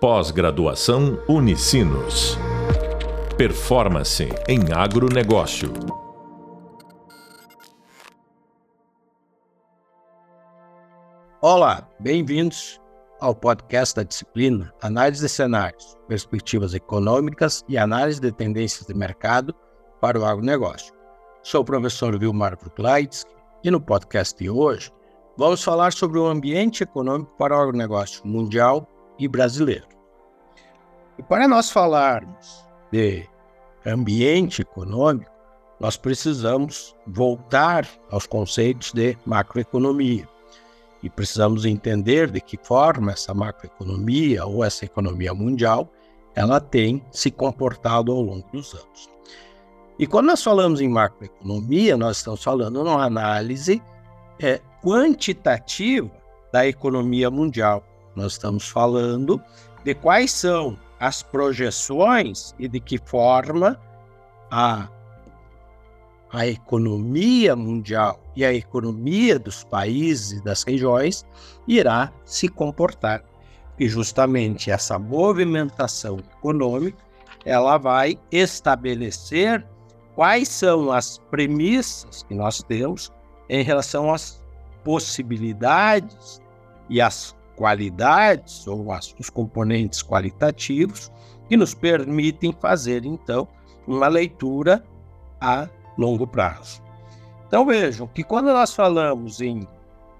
Pós-graduação 0.00 1.20
Unicinos. 1.28 2.38
Performance 3.36 4.28
em 4.46 4.72
agronegócio. 4.72 5.72
Olá, 11.42 11.88
bem-vindos 11.98 12.80
ao 13.20 13.34
podcast 13.34 13.96
da 13.96 14.04
disciplina 14.04 14.72
Análise 14.80 15.22
de 15.22 15.28
Cenários, 15.28 15.96
Perspectivas 16.06 16.74
Econômicas 16.74 17.64
e 17.68 17.76
Análise 17.76 18.20
de 18.20 18.30
Tendências 18.30 18.86
de 18.86 18.94
Mercado 18.94 19.52
para 20.00 20.16
o 20.16 20.24
Agronegócio. 20.24 20.94
Sou 21.42 21.62
o 21.62 21.64
professor 21.64 22.16
Vilmar 22.16 22.56
Bruklaitsky 22.56 23.32
e 23.64 23.70
no 23.72 23.80
podcast 23.80 24.38
de 24.38 24.48
hoje 24.48 24.92
vamos 25.36 25.64
falar 25.64 25.92
sobre 25.92 26.20
o 26.20 26.26
ambiente 26.28 26.84
econômico 26.84 27.34
para 27.36 27.58
o 27.58 27.60
agronegócio 27.60 28.24
mundial 28.24 28.88
e 29.18 29.26
brasileiro. 29.26 29.86
E 31.18 31.22
para 31.22 31.48
nós 31.48 31.70
falarmos 31.70 32.64
de 32.92 33.26
ambiente 33.84 34.62
econômico, 34.62 35.30
nós 35.80 35.96
precisamos 35.96 36.94
voltar 37.06 37.86
aos 38.10 38.26
conceitos 38.26 38.92
de 38.92 39.16
macroeconomia. 39.24 40.28
E 41.02 41.08
precisamos 41.08 41.64
entender 41.64 42.30
de 42.30 42.40
que 42.40 42.58
forma 42.60 43.12
essa 43.12 43.32
macroeconomia 43.32 44.44
ou 44.44 44.64
essa 44.64 44.84
economia 44.84 45.32
mundial 45.32 45.88
ela 46.34 46.60
tem 46.60 47.04
se 47.10 47.30
comportado 47.30 48.12
ao 48.12 48.20
longo 48.20 48.48
dos 48.52 48.72
anos. 48.74 49.08
E 49.98 50.06
quando 50.06 50.26
nós 50.26 50.42
falamos 50.42 50.80
em 50.80 50.88
macroeconomia, 50.88 51.96
nós 51.96 52.18
estamos 52.18 52.42
falando 52.42 52.84
numa 52.84 53.04
análise 53.04 53.82
é, 54.40 54.60
quantitativa 54.80 56.10
da 56.52 56.66
economia 56.66 57.30
mundial. 57.30 57.82
Nós 58.18 58.32
estamos 58.32 58.68
falando 58.68 59.40
de 59.84 59.94
quais 59.94 60.32
são 60.32 60.76
as 60.98 61.22
projeções 61.22 62.52
e 62.58 62.66
de 62.66 62.80
que 62.80 62.98
forma 62.98 63.80
a, 64.50 64.88
a 66.32 66.46
economia 66.48 67.54
mundial 67.54 68.20
e 68.34 68.44
a 68.44 68.52
economia 68.52 69.38
dos 69.38 69.62
países 69.62 70.40
e 70.40 70.42
das 70.42 70.64
regiões 70.64 71.24
irá 71.68 72.12
se 72.24 72.48
comportar. 72.48 73.22
E 73.78 73.88
justamente 73.88 74.68
essa 74.68 74.98
movimentação 74.98 76.18
econômica 76.18 76.98
ela 77.44 77.78
vai 77.78 78.18
estabelecer 78.32 79.64
quais 80.16 80.48
são 80.48 80.90
as 80.90 81.18
premissas 81.30 82.24
que 82.24 82.34
nós 82.34 82.64
temos 82.64 83.12
em 83.48 83.62
relação 83.62 84.12
às 84.12 84.42
possibilidades 84.82 86.42
e 86.90 87.00
as 87.00 87.37
qualidades 87.58 88.68
ou 88.68 88.92
as, 88.92 89.12
os 89.18 89.28
componentes 89.28 90.00
qualitativos 90.00 91.10
que 91.48 91.56
nos 91.56 91.74
permitem 91.74 92.54
fazer, 92.60 93.04
então, 93.04 93.48
uma 93.84 94.06
leitura 94.06 94.84
a 95.40 95.68
longo 95.96 96.24
prazo. 96.24 96.80
Então 97.48 97.66
vejam 97.66 98.06
que 98.06 98.22
quando 98.22 98.46
nós 98.46 98.72
falamos 98.72 99.40
em, 99.40 99.66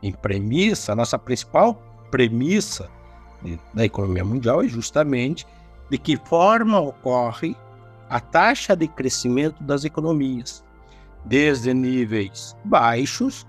em 0.02 0.10
premissa, 0.10 0.92
a 0.92 0.96
nossa 0.96 1.16
principal 1.16 1.80
premissa 2.10 2.90
da 3.72 3.84
economia 3.84 4.24
mundial 4.24 4.62
é 4.62 4.66
justamente 4.66 5.46
de 5.88 5.96
que 5.96 6.16
forma 6.16 6.80
ocorre 6.80 7.54
a 8.10 8.18
taxa 8.18 8.74
de 8.74 8.88
crescimento 8.88 9.62
das 9.62 9.84
economias, 9.84 10.64
desde 11.24 11.72
níveis 11.72 12.56
baixos, 12.64 13.46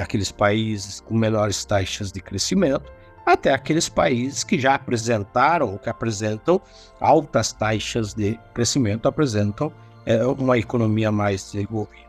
aqueles 0.00 0.30
países 0.30 1.00
com 1.00 1.14
menores 1.14 1.64
taxas 1.64 2.12
de 2.12 2.20
crescimento, 2.20 2.92
até 3.24 3.52
aqueles 3.52 3.88
países 3.88 4.44
que 4.44 4.58
já 4.58 4.74
apresentaram 4.74 5.72
ou 5.72 5.78
que 5.78 5.88
apresentam 5.88 6.60
altas 7.00 7.52
taxas 7.52 8.12
de 8.12 8.38
crescimento, 8.52 9.08
apresentam 9.08 9.72
é, 10.04 10.24
uma 10.26 10.58
economia 10.58 11.10
mais 11.10 11.52
desenvolvida. 11.52 12.04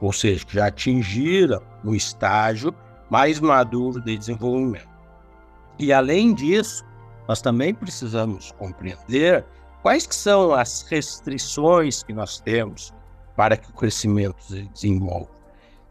Ou 0.00 0.12
seja, 0.12 0.44
já 0.48 0.66
atingiram 0.66 1.62
o 1.84 1.94
estágio 1.94 2.74
mais 3.10 3.40
maduro 3.40 4.00
de 4.00 4.16
desenvolvimento. 4.16 4.88
E 5.78 5.92
além 5.92 6.34
disso, 6.34 6.84
nós 7.26 7.40
também 7.40 7.74
precisamos 7.74 8.52
compreender 8.52 9.44
quais 9.82 10.06
que 10.06 10.14
são 10.14 10.52
as 10.52 10.82
restrições 10.82 12.02
que 12.02 12.12
nós 12.12 12.38
temos 12.38 12.92
para 13.36 13.56
que 13.56 13.68
o 13.70 13.74
crescimento 13.74 14.42
se 14.42 14.62
desenvolva. 14.68 15.34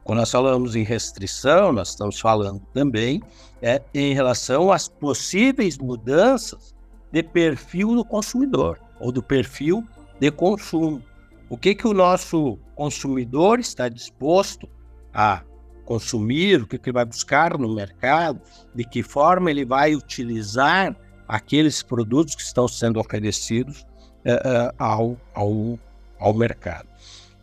Quando 0.03 0.19
nós 0.19 0.31
falamos 0.31 0.75
em 0.75 0.83
restrição, 0.83 1.71
nós 1.71 1.89
estamos 1.89 2.19
falando 2.19 2.61
também 2.73 3.21
é, 3.63 3.81
em 3.93 4.13
relação 4.13 4.73
às 4.73 4.89
possíveis 4.89 5.77
mudanças 5.77 6.75
de 7.09 7.23
perfil 7.23 7.95
do 7.95 8.03
consumidor 8.03 8.77
ou 8.99 9.09
do 9.09 9.23
perfil 9.23 9.87
de 10.19 10.29
consumo. 10.29 11.01
O 11.49 11.57
que, 11.57 11.73
que 11.73 11.87
o 11.87 11.93
nosso 11.93 12.59
consumidor 12.75 13.61
está 13.61 13.87
disposto 13.87 14.67
a 15.13 15.43
consumir, 15.85 16.61
o 16.61 16.67
que, 16.67 16.77
que 16.77 16.89
ele 16.89 16.95
vai 16.95 17.05
buscar 17.05 17.57
no 17.57 17.73
mercado, 17.73 18.41
de 18.75 18.83
que 18.83 19.01
forma 19.01 19.49
ele 19.49 19.63
vai 19.63 19.95
utilizar 19.95 20.93
aqueles 21.25 21.81
produtos 21.81 22.35
que 22.35 22.41
estão 22.41 22.67
sendo 22.67 22.99
oferecidos 22.99 23.85
é, 24.25 24.33
é, 24.33 24.73
ao, 24.77 25.15
ao, 25.33 25.79
ao 26.19 26.33
mercado. 26.33 26.87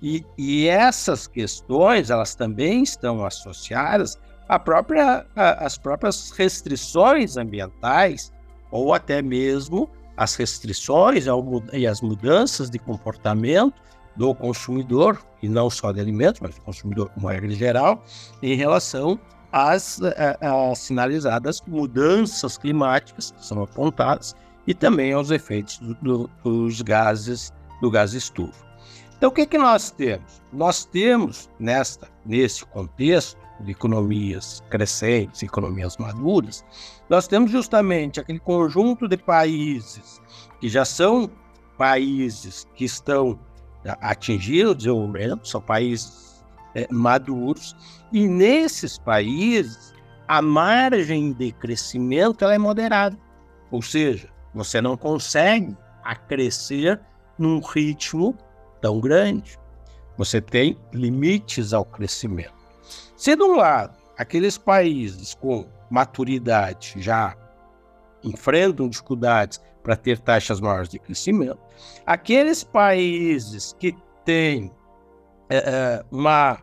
E, 0.03 0.25
e 0.37 0.67
essas 0.67 1.27
questões, 1.27 2.11
elas 2.11 2.35
também 2.35 2.83
estão 2.83 3.25
associadas 3.25 4.19
própria, 4.59 5.27
às 5.35 5.79
próprias 5.79 6.31
restrições 6.31 7.37
ambientais 7.37 8.33
ou 8.71 8.95
até 8.95 9.23
mesmo 9.23 9.89
as 10.17 10.35
restrições 10.35 11.25
e 11.73 11.87
as 11.87 12.01
mudanças 12.01 12.69
de 12.69 12.79
comportamento 12.79 13.81
do 14.17 14.35
consumidor, 14.35 15.19
e 15.43 15.49
não 15.49 15.71
só 15.71 15.93
de 15.93 16.01
alimentos, 16.01 16.41
mas 16.41 16.55
do 16.55 16.61
consumidor 16.61 17.09
como 17.11 17.29
regra 17.29 17.51
geral, 17.53 18.05
em 18.43 18.55
relação 18.55 19.19
às, 19.51 19.99
sinalizadas 20.77 21.63
mudanças 21.67 22.59
climáticas 22.59 23.31
que 23.31 23.45
são 23.45 23.63
apontadas 23.63 24.35
e 24.67 24.75
também 24.75 25.13
aos 25.13 25.31
efeitos 25.31 25.79
do, 26.03 26.29
dos 26.45 26.83
gases 26.83 27.53
do 27.81 27.91
gás 27.91 28.13
estufa. 28.13 28.71
Então, 29.17 29.31
o 29.31 29.33
que, 29.33 29.47
que 29.47 29.59
nós 29.59 29.91
temos? 29.91 30.43
Nós 30.53 30.85
temos, 30.85 31.49
nesta, 31.59 32.09
nesse 32.25 32.65
contexto 32.67 33.39
de 33.63 33.73
economias 33.73 34.63
crescentes, 34.71 35.43
economias 35.43 35.97
maduras, 35.97 36.65
nós 37.09 37.27
temos 37.27 37.51
justamente 37.51 38.21
aquele 38.21 38.39
conjunto 38.39 39.07
de 39.09 39.17
países 39.17 40.21
que 40.61 40.69
já 40.69 40.85
são 40.85 41.31
países 41.77 42.67
que 42.75 42.85
estão 42.85 43.39
atingindo 44.01 44.73
o 44.73 44.75
desenvolvimento, 44.75 45.49
são 45.49 45.61
países 45.61 46.45
é, 46.75 46.87
maduros, 46.91 47.75
e 48.13 48.29
nesses 48.29 48.99
países 48.99 49.95
a 50.29 50.43
margem 50.43 51.33
de 51.33 51.53
crescimento 51.53 52.45
ela 52.45 52.55
é 52.55 52.59
moderada, 52.59 53.19
ou 53.71 53.83
seja, 53.83 54.29
você 54.55 54.81
não 54.81 54.97
consegue 54.97 55.77
a 56.05 56.15
crescer 56.15 57.01
num 57.39 57.61
ritmo 57.61 58.37
tão 58.81 59.01
grande. 59.01 59.59
Você 60.17 60.41
tem 60.41 60.77
limites 60.93 61.73
ao 61.73 61.85
crescimento. 61.85 62.60
Se 63.17 63.37
de 63.37 63.43
um 63.43 63.57
lado, 63.57 63.97
aqueles 64.17 64.59
países 64.59 65.35
com 65.35 65.67
maturidade 65.91 66.95
já 66.97 67.37
enfrentam 68.23 68.89
dificuldades 68.89 69.61
para 69.83 69.97
ter 69.97 70.19
taxas 70.19 70.61
maiores 70.61 70.89
de 70.89 70.99
crescimento, 70.99 71.59
aqueles 72.05 72.63
países 72.63 73.75
que 73.79 73.97
têm 74.25 74.71
é, 75.49 76.05
uma 76.11 76.63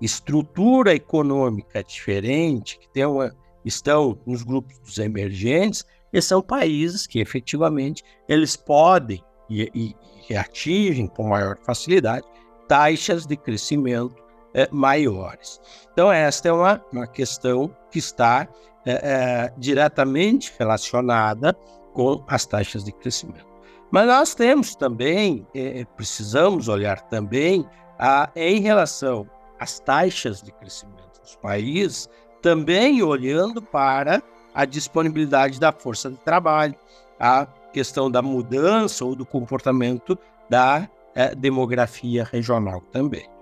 estrutura 0.00 0.94
econômica 0.94 1.82
diferente, 1.82 2.78
que 2.78 2.88
tem 2.90 3.04
uma, 3.04 3.34
estão 3.64 4.18
nos 4.26 4.42
grupos 4.42 4.78
dos 4.78 4.98
emergentes, 4.98 5.84
esses 6.12 6.28
são 6.28 6.40
países 6.40 7.06
que 7.06 7.18
efetivamente 7.18 8.02
eles 8.28 8.56
podem 8.56 9.22
e, 9.50 9.70
e, 9.74 9.96
e 10.30 10.36
atingem 10.36 11.06
com 11.06 11.28
maior 11.28 11.58
facilidade 11.64 12.26
taxas 12.68 13.26
de 13.26 13.36
crescimento 13.36 14.25
é, 14.56 14.66
maiores. 14.72 15.60
Então, 15.92 16.10
esta 16.10 16.48
é 16.48 16.52
uma, 16.52 16.82
uma 16.90 17.06
questão 17.06 17.70
que 17.90 17.98
está 17.98 18.48
é, 18.86 18.92
é, 18.92 19.52
diretamente 19.58 20.50
relacionada 20.58 21.54
com 21.92 22.24
as 22.26 22.46
taxas 22.46 22.82
de 22.82 22.90
crescimento. 22.90 23.46
Mas 23.90 24.06
nós 24.06 24.34
temos 24.34 24.74
também, 24.74 25.46
é, 25.54 25.84
precisamos 25.96 26.68
olhar 26.68 27.02
também 27.02 27.68
a, 27.98 28.30
em 28.34 28.60
relação 28.60 29.28
às 29.60 29.78
taxas 29.78 30.40
de 30.40 30.50
crescimento 30.52 31.20
dos 31.20 31.36
países, 31.36 32.08
também 32.40 33.02
olhando 33.02 33.60
para 33.60 34.22
a 34.54 34.64
disponibilidade 34.64 35.60
da 35.60 35.70
força 35.70 36.10
de 36.10 36.16
trabalho, 36.16 36.74
a 37.20 37.46
questão 37.72 38.10
da 38.10 38.22
mudança 38.22 39.04
ou 39.04 39.14
do 39.14 39.26
comportamento 39.26 40.18
da 40.48 40.88
é, 41.14 41.34
demografia 41.34 42.24
regional 42.24 42.80
também. 42.90 43.35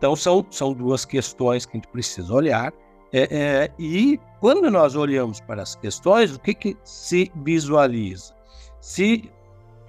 Então, 0.00 0.16
são, 0.16 0.46
são 0.50 0.72
duas 0.72 1.04
questões 1.04 1.66
que 1.66 1.72
a 1.72 1.76
gente 1.76 1.88
precisa 1.88 2.32
olhar 2.32 2.72
É, 3.12 3.28
é, 3.30 3.72
e 3.78 4.18
quando 4.40 4.70
nós 4.70 4.94
olhamos 4.94 5.40
para 5.40 5.62
as 5.62 5.74
questões, 5.74 6.34
o 6.34 6.40
que, 6.40 6.54
que 6.54 6.76
se 6.84 7.30
visualiza? 7.44 8.32
Se, 8.80 9.28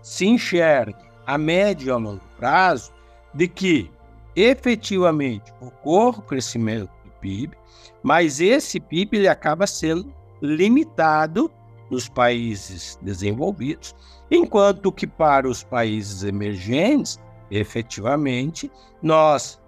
se 0.01 0.25
enxerga 0.25 0.97
a 1.25 1.37
médio 1.37 1.87
e 1.87 1.91
a 1.91 1.97
longo 1.97 2.21
prazo 2.37 2.91
de 3.33 3.47
que 3.47 3.89
efetivamente 4.35 5.53
ocorre 5.61 6.19
o 6.19 6.23
crescimento 6.23 6.89
do 7.05 7.11
PIB, 7.21 7.55
mas 8.03 8.41
esse 8.41 8.79
PIB 8.79 9.17
ele 9.19 9.27
acaba 9.29 9.65
sendo 9.67 10.11
limitado 10.41 11.49
nos 11.89 12.09
países 12.09 12.97
desenvolvidos, 13.01 13.95
enquanto 14.31 14.91
que 14.91 15.05
para 15.05 15.47
os 15.47 15.63
países 15.63 16.23
emergentes, 16.23 17.19
efetivamente, 17.51 18.69
nós 19.01 19.61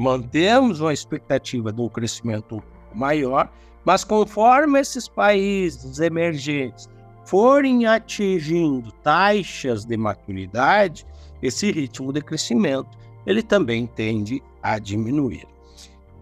mantemos 0.00 0.80
uma 0.80 0.94
expectativa 0.94 1.70
de 1.70 1.78
um 1.78 1.88
crescimento 1.88 2.62
maior, 2.94 3.52
mas 3.84 4.02
conforme 4.02 4.80
esses 4.80 5.06
países 5.06 6.00
emergentes 6.00 6.88
forem 7.26 7.84
atingindo 7.84 8.90
taxas 9.02 9.84
de 9.84 9.98
maturidade, 9.98 11.06
esse 11.42 11.70
ritmo 11.70 12.14
de 12.14 12.22
crescimento 12.22 12.88
ele 13.26 13.42
também 13.42 13.86
tende 13.86 14.42
a 14.62 14.78
diminuir. 14.78 15.46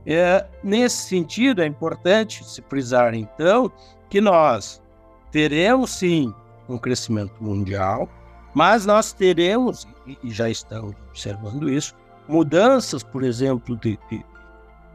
É, 0.05 0.45
nesse 0.65 1.09
sentido, 1.09 1.63
é 1.63 1.67
importante 1.67 2.45
se 2.45 2.61
frisar, 2.63 3.15
então, 3.15 3.71
que 4.11 4.21
nós 4.21 4.83
teremos 5.31 5.91
sim 5.91 6.35
um 6.69 6.77
crescimento 6.77 7.35
mundial, 7.41 8.09
mas 8.53 8.85
nós 8.85 9.13
teremos, 9.13 9.87
e 10.05 10.31
já 10.33 10.51
estamos 10.51 10.97
observando 11.11 11.69
isso, 11.71 11.95
mudanças, 12.29 13.03
por 13.03 13.25
exemplo, 13.25 13.77
de, 13.77 13.99
de, 14.11 14.25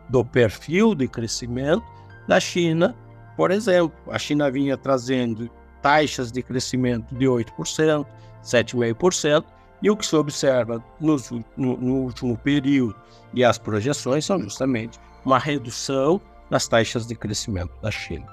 do 0.09 0.24
perfil 0.24 0.95
de 0.95 1.07
crescimento 1.07 1.83
da 2.27 2.39
China. 2.39 2.95
Por 3.35 3.51
exemplo, 3.51 3.94
a 4.12 4.19
China 4.19 4.51
vinha 4.51 4.77
trazendo 4.77 5.50
taxas 5.81 6.31
de 6.31 6.41
crescimento 6.41 7.13
de 7.15 7.25
8%, 7.25 8.06
7,5%, 8.44 9.44
e 9.81 9.89
o 9.89 9.97
que 9.97 10.06
se 10.06 10.15
observa 10.15 10.81
no, 11.00 11.18
no, 11.57 11.77
no 11.77 11.95
último 11.95 12.38
período 12.38 12.95
e 13.33 13.44
as 13.44 13.57
projeções 13.57 14.24
são 14.24 14.39
justamente 14.39 15.00
uma 15.25 15.38
redução 15.38 16.21
nas 16.50 16.68
taxas 16.68 17.06
de 17.06 17.15
crescimento 17.15 17.71
da 17.81 17.91
China. 17.91 18.27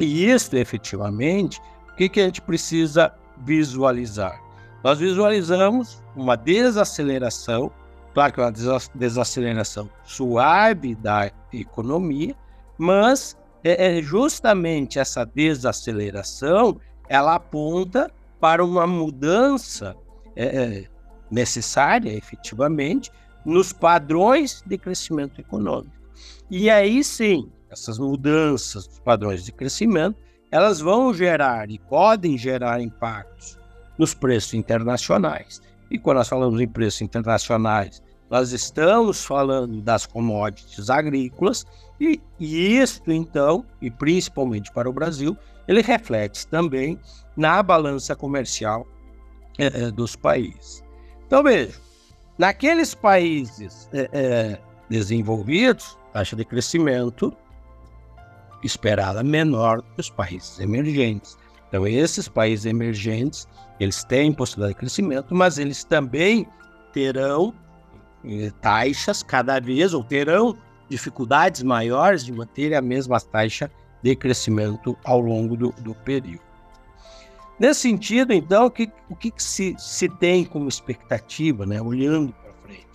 E 0.00 0.28
isso, 0.28 0.56
efetivamente, 0.56 1.60
o 1.92 1.96
que, 1.96 2.08
que 2.08 2.20
a 2.20 2.24
gente 2.24 2.40
precisa 2.40 3.14
visualizar? 3.44 4.40
Nós 4.82 4.98
visualizamos 4.98 6.02
uma 6.16 6.36
desaceleração, 6.36 7.70
claro 8.14 8.32
que 8.32 8.40
é 8.40 8.44
uma 8.44 8.80
desaceleração 8.94 9.90
suave 10.04 10.94
da 10.94 11.30
economia, 11.52 12.34
mas 12.78 13.36
é, 13.62 13.98
é 13.98 14.02
justamente 14.02 14.98
essa 14.98 15.24
desaceleração 15.24 16.80
ela 17.08 17.34
aponta 17.34 18.10
para 18.40 18.64
uma 18.64 18.86
mudança 18.86 19.96
é, 20.36 20.44
é, 20.44 20.84
necessária, 21.30 22.12
efetivamente, 22.12 23.10
nos 23.44 23.72
padrões 23.72 24.62
de 24.66 24.78
crescimento 24.78 25.40
econômico. 25.40 25.92
E 26.50 26.70
aí 26.70 27.02
sim, 27.02 27.50
essas 27.70 27.98
mudanças 27.98 28.86
dos 28.86 29.00
padrões 29.00 29.44
de 29.44 29.52
crescimento, 29.52 30.16
elas 30.50 30.80
vão 30.80 31.12
gerar 31.12 31.70
e 31.70 31.78
podem 31.78 32.38
gerar 32.38 32.80
impactos 32.80 33.58
nos 33.98 34.14
preços 34.14 34.54
internacionais. 34.54 35.60
E 35.90 35.98
quando 35.98 36.18
nós 36.18 36.28
falamos 36.28 36.60
em 36.60 36.68
preços 36.68 37.02
internacionais, 37.02 38.02
nós 38.30 38.52
estamos 38.52 39.24
falando 39.24 39.80
das 39.80 40.06
commodities 40.06 40.90
agrícolas, 40.90 41.66
e, 42.00 42.20
e 42.40 42.76
isso, 42.78 43.02
então, 43.06 43.64
e 43.80 43.90
principalmente 43.90 44.72
para 44.72 44.88
o 44.88 44.92
Brasil, 44.92 45.36
ele 45.68 45.80
reflete 45.80 46.46
também 46.46 46.98
na 47.36 47.62
balança 47.62 48.14
comercial 48.16 48.86
é, 49.58 49.90
dos 49.90 50.16
países. 50.16 50.82
Então, 51.26 51.42
veja, 51.42 51.74
naqueles 52.38 52.94
países 52.94 53.88
é, 53.92 54.08
é, 54.12 54.58
desenvolvidos, 54.88 55.96
taxa 56.12 56.36
de 56.36 56.44
crescimento 56.44 57.34
esperada 58.62 59.22
menor 59.22 59.82
que 59.82 60.00
os 60.00 60.10
países 60.10 60.58
emergentes. 60.58 61.36
Então, 61.68 61.86
esses 61.86 62.28
países 62.28 62.66
emergentes, 62.66 63.46
eles 63.78 64.04
têm 64.04 64.32
possibilidade 64.32 64.74
de 64.74 64.80
crescimento, 64.80 65.34
mas 65.34 65.58
eles 65.58 65.84
também 65.84 66.46
terão 66.92 67.52
taxas 68.60 69.22
cada 69.22 69.60
vez, 69.60 69.94
ou 69.94 70.02
terão 70.02 70.56
dificuldades 70.88 71.62
maiores 71.62 72.24
de 72.24 72.32
manter 72.32 72.74
a 72.74 72.82
mesma 72.82 73.20
taxa 73.20 73.70
de 74.02 74.14
crescimento 74.14 74.96
ao 75.04 75.20
longo 75.20 75.56
do, 75.56 75.72
do 75.80 75.94
período. 75.94 76.42
Nesse 77.58 77.82
sentido, 77.82 78.32
então, 78.32 78.66
o 78.66 78.70
que, 78.70 78.90
que, 79.18 79.42
se, 79.42 79.74
se 79.78 80.08
tem 80.08 80.44
como 80.44 80.68
expectativa, 80.68 81.64
né, 81.64 81.80
olhando 81.80 82.32
para 82.32 82.52
frente? 82.64 82.86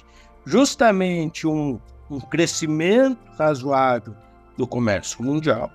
Justamente 0.46 1.48
um, 1.48 1.80
um 2.10 2.20
crescimento 2.20 3.20
razoável 3.38 4.14
do 4.58 4.68
comércio 4.68 5.24
mundial, 5.24 5.72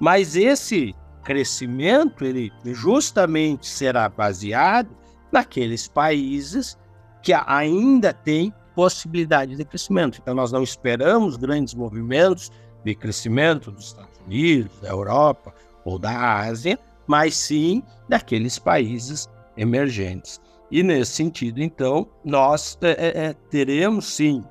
mas 0.00 0.34
esse 0.36 0.94
crescimento 1.22 2.24
ele 2.24 2.50
justamente 2.64 3.66
será 3.66 4.08
baseado 4.08 4.90
naqueles 5.30 5.86
países 5.86 6.78
que 7.22 7.32
ainda 7.32 8.12
têm 8.12 8.52
possibilidade 8.74 9.56
de 9.56 9.64
crescimento. 9.64 10.18
Então 10.20 10.34
nós 10.34 10.52
não 10.52 10.62
esperamos 10.62 11.36
grandes 11.36 11.74
movimentos 11.74 12.50
de 12.84 12.94
crescimento 12.94 13.70
dos 13.70 13.86
Estados 13.86 14.18
Unidos, 14.26 14.80
da 14.80 14.88
Europa 14.88 15.54
ou 15.84 15.98
da 15.98 16.40
Ásia, 16.40 16.78
mas 17.06 17.36
sim 17.36 17.82
daqueles 18.08 18.58
países 18.58 19.28
emergentes. 19.56 20.40
E 20.70 20.82
nesse 20.82 21.12
sentido, 21.12 21.62
então, 21.62 22.08
nós 22.24 22.76
é, 22.82 22.90
é, 22.90 23.26
é 23.26 23.32
teremos 23.50 24.06
sim 24.06 24.42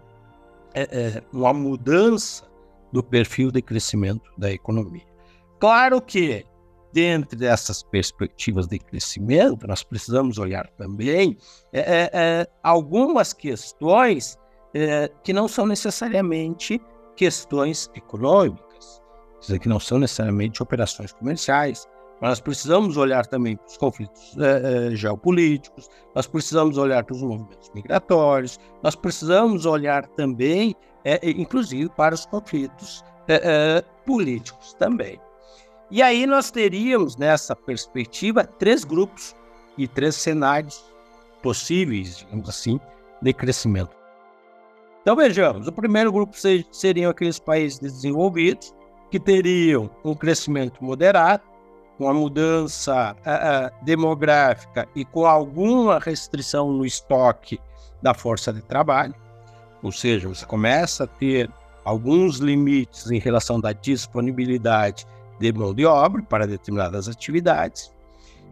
é, 0.73 0.81
é, 0.83 1.23
uma 1.31 1.53
mudança 1.53 2.45
do 2.91 3.03
perfil 3.03 3.51
de 3.51 3.61
crescimento 3.61 4.31
da 4.37 4.51
economia. 4.51 5.05
Claro 5.59 6.01
que, 6.01 6.45
dentro 6.93 7.37
dessas 7.37 7.83
perspectivas 7.83 8.67
de 8.67 8.79
crescimento, 8.79 9.67
nós 9.67 9.83
precisamos 9.83 10.37
olhar 10.37 10.69
também 10.77 11.37
é, 11.73 12.47
algumas 12.61 13.33
questões 13.33 14.37
que 15.23 15.31
não 15.31 15.47
são 15.47 15.67
necessariamente 15.67 16.81
questões 17.15 17.91
econômicas, 17.95 19.01
que 19.61 19.69
não 19.69 19.79
são 19.79 19.99
necessariamente 19.99 20.63
operações 20.63 21.13
comerciais, 21.13 21.87
nós 22.23 22.39
precisamos 22.39 22.95
olhar 22.95 23.25
também 23.25 23.57
para 23.57 23.67
os 23.67 23.75
conflitos 23.75 24.37
é, 24.39 24.93
é, 24.93 24.95
geopolíticos, 24.95 25.89
nós 26.15 26.25
precisamos 26.25 26.77
olhar 26.77 27.03
para 27.03 27.15
os 27.15 27.21
movimentos 27.21 27.69
migratórios, 27.75 28.57
nós 28.81 28.95
precisamos 28.95 29.65
olhar 29.65 30.07
também, 30.07 30.73
é, 31.03 31.19
inclusive, 31.29 31.89
para 31.89 32.15
os 32.15 32.25
conflitos 32.25 33.03
políticos 34.05 34.73
também. 34.73 35.19
E 35.93 36.01
aí 36.01 36.25
nós 36.25 36.49
teríamos, 36.49 37.17
nessa 37.17 37.55
perspectiva, 37.55 38.43
três 38.43 38.83
grupos 38.83 39.35
e 39.77 39.87
três 39.87 40.15
cenários 40.15 40.83
possíveis, 41.43 42.17
digamos 42.17 42.49
assim, 42.49 42.79
de 43.21 43.31
crescimento. 43.31 43.95
Então 45.03 45.15
vejamos, 45.15 45.67
o 45.67 45.71
primeiro 45.71 46.11
grupo 46.11 46.35
seriam 46.71 47.11
aqueles 47.11 47.37
países 47.37 47.77
desenvolvidos 47.77 48.73
que 49.11 49.19
teriam 49.19 49.87
um 50.03 50.15
crescimento 50.15 50.83
moderado, 50.83 51.43
com 51.99 52.09
a 52.09 52.13
mudança 52.13 53.15
demográfica 53.83 54.89
e 54.95 55.05
com 55.05 55.27
alguma 55.27 55.99
restrição 55.99 56.71
no 56.71 56.87
estoque 56.87 57.61
da 58.01 58.15
força 58.15 58.51
de 58.51 58.63
trabalho, 58.63 59.13
ou 59.83 59.91
seja, 59.91 60.27
você 60.27 60.43
começa 60.43 61.03
a 61.03 61.07
ter 61.07 61.51
alguns 61.85 62.37
limites 62.37 63.11
em 63.11 63.19
relação 63.19 63.59
da 63.59 63.73
disponibilidade 63.73 65.05
de 65.39 65.51
mão 65.51 65.73
de 65.73 65.85
obra 65.85 66.21
para 66.23 66.47
determinadas 66.47 67.07
atividades, 67.07 67.91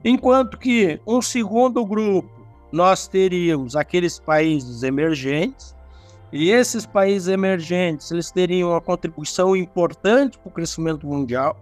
enquanto 0.04 0.58
que 0.58 1.00
um 1.06 1.22
segundo 1.22 1.86
grupo 1.86 2.30
nós 2.72 3.08
teríamos 3.08 3.76
aqueles 3.76 4.20
países 4.20 4.84
emergentes 4.84 5.76
e 6.32 6.50
esses 6.50 6.86
países 6.86 7.28
emergentes 7.28 8.12
eles 8.12 8.32
teriam 8.32 8.70
uma 8.70 8.82
contribuição 8.82 9.56
importante 9.56 10.38
para 10.38 10.50
o 10.50 10.54
crescimento 10.54 11.06
mundial 11.06 11.58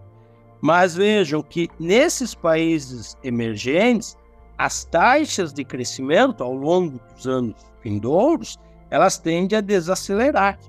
mas 0.61 0.95
vejam 0.95 1.41
que 1.41 1.69
nesses 1.79 2.35
países 2.35 3.17
emergentes, 3.23 4.17
as 4.57 4.83
taxas 4.83 5.53
de 5.53 5.63
crescimento 5.63 6.43
ao 6.43 6.53
longo 6.53 6.99
dos 7.13 7.27
anos 7.27 7.55
vindouros, 7.81 8.59
elas 8.89 9.17
tendem 9.17 9.57
a 9.57 9.61
desacelerar. 9.61 10.59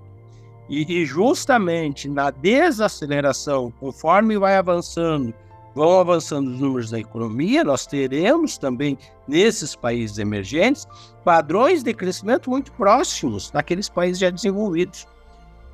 E, 0.71 1.01
e 1.01 1.05
justamente 1.05 2.09
na 2.09 2.31
desaceleração, 2.31 3.73
conforme 3.81 4.39
vai 4.39 4.57
avançando, 4.57 5.35
vão 5.75 5.99
avançando 5.99 6.49
os 6.49 6.61
números 6.61 6.91
da 6.91 7.01
economia, 7.01 7.65
nós 7.65 7.87
teremos 7.87 8.57
também 8.57 8.97
nesses 9.27 9.75
países 9.75 10.19
emergentes 10.19 10.87
padrões 11.25 11.83
de 11.83 11.93
crescimento 11.93 12.49
muito 12.49 12.71
próximos 12.73 13.51
daqueles 13.51 13.89
países 13.89 14.21
já 14.21 14.31
desenvolvidos. 14.31 15.09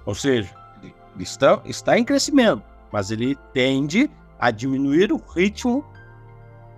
Ou 0.07 0.15
seja, 0.15 0.51
está, 1.21 1.61
está 1.67 1.99
em 1.99 2.05
crescimento, 2.05 2.63
mas 2.91 3.11
ele 3.11 3.37
tende 3.53 4.11
a 4.39 4.51
diminuir 4.51 5.13
o 5.13 5.23
ritmo 5.35 5.85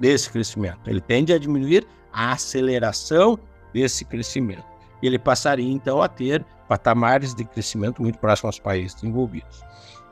desse 0.01 0.29
crescimento. 0.31 0.81
Ele 0.89 1.01
tende 1.01 1.33
a 1.33 1.39
diminuir 1.39 1.87
a 2.13 2.33
aceleração 2.33 3.39
desse 3.73 4.05
crescimento. 4.05 4.65
Ele 5.03 5.19
passaria 5.19 5.71
então 5.71 6.03
a 6.03 6.09
ter 6.09 6.45
patamares 6.69 7.35
de 7.35 7.45
crescimento 7.45 8.03
muito 8.03 8.19
próximos 8.19 8.57
aos 8.57 8.61
países 8.61 9.03
envolvidos. 9.03 9.63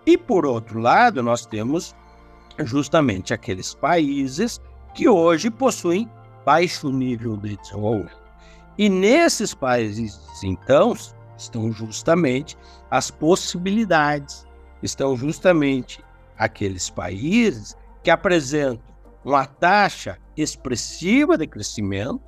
E 0.06 0.16
por 0.16 0.46
outro 0.46 0.78
lado, 0.78 1.22
nós 1.22 1.44
temos 1.44 1.94
justamente 2.60 3.34
aqueles 3.34 3.74
países 3.74 4.60
que 4.94 5.08
hoje 5.08 5.50
possuem 5.50 6.10
baixo 6.44 6.90
nível 6.90 7.36
de 7.36 7.56
desenvolvimento. 7.56 8.26
E 8.78 8.88
nesses 8.88 9.52
países, 9.54 10.20
então, 10.42 10.94
estão 11.36 11.72
justamente 11.72 12.56
as 12.90 13.10
possibilidades, 13.10 14.46
estão 14.82 15.16
justamente 15.16 16.04
aqueles 16.38 16.88
países 16.88 17.76
que 18.02 18.10
apresentam 18.10 18.84
uma 19.24 19.44
taxa 19.44 20.18
expressiva 20.36 21.36
de 21.36 21.46
crescimento, 21.46 22.20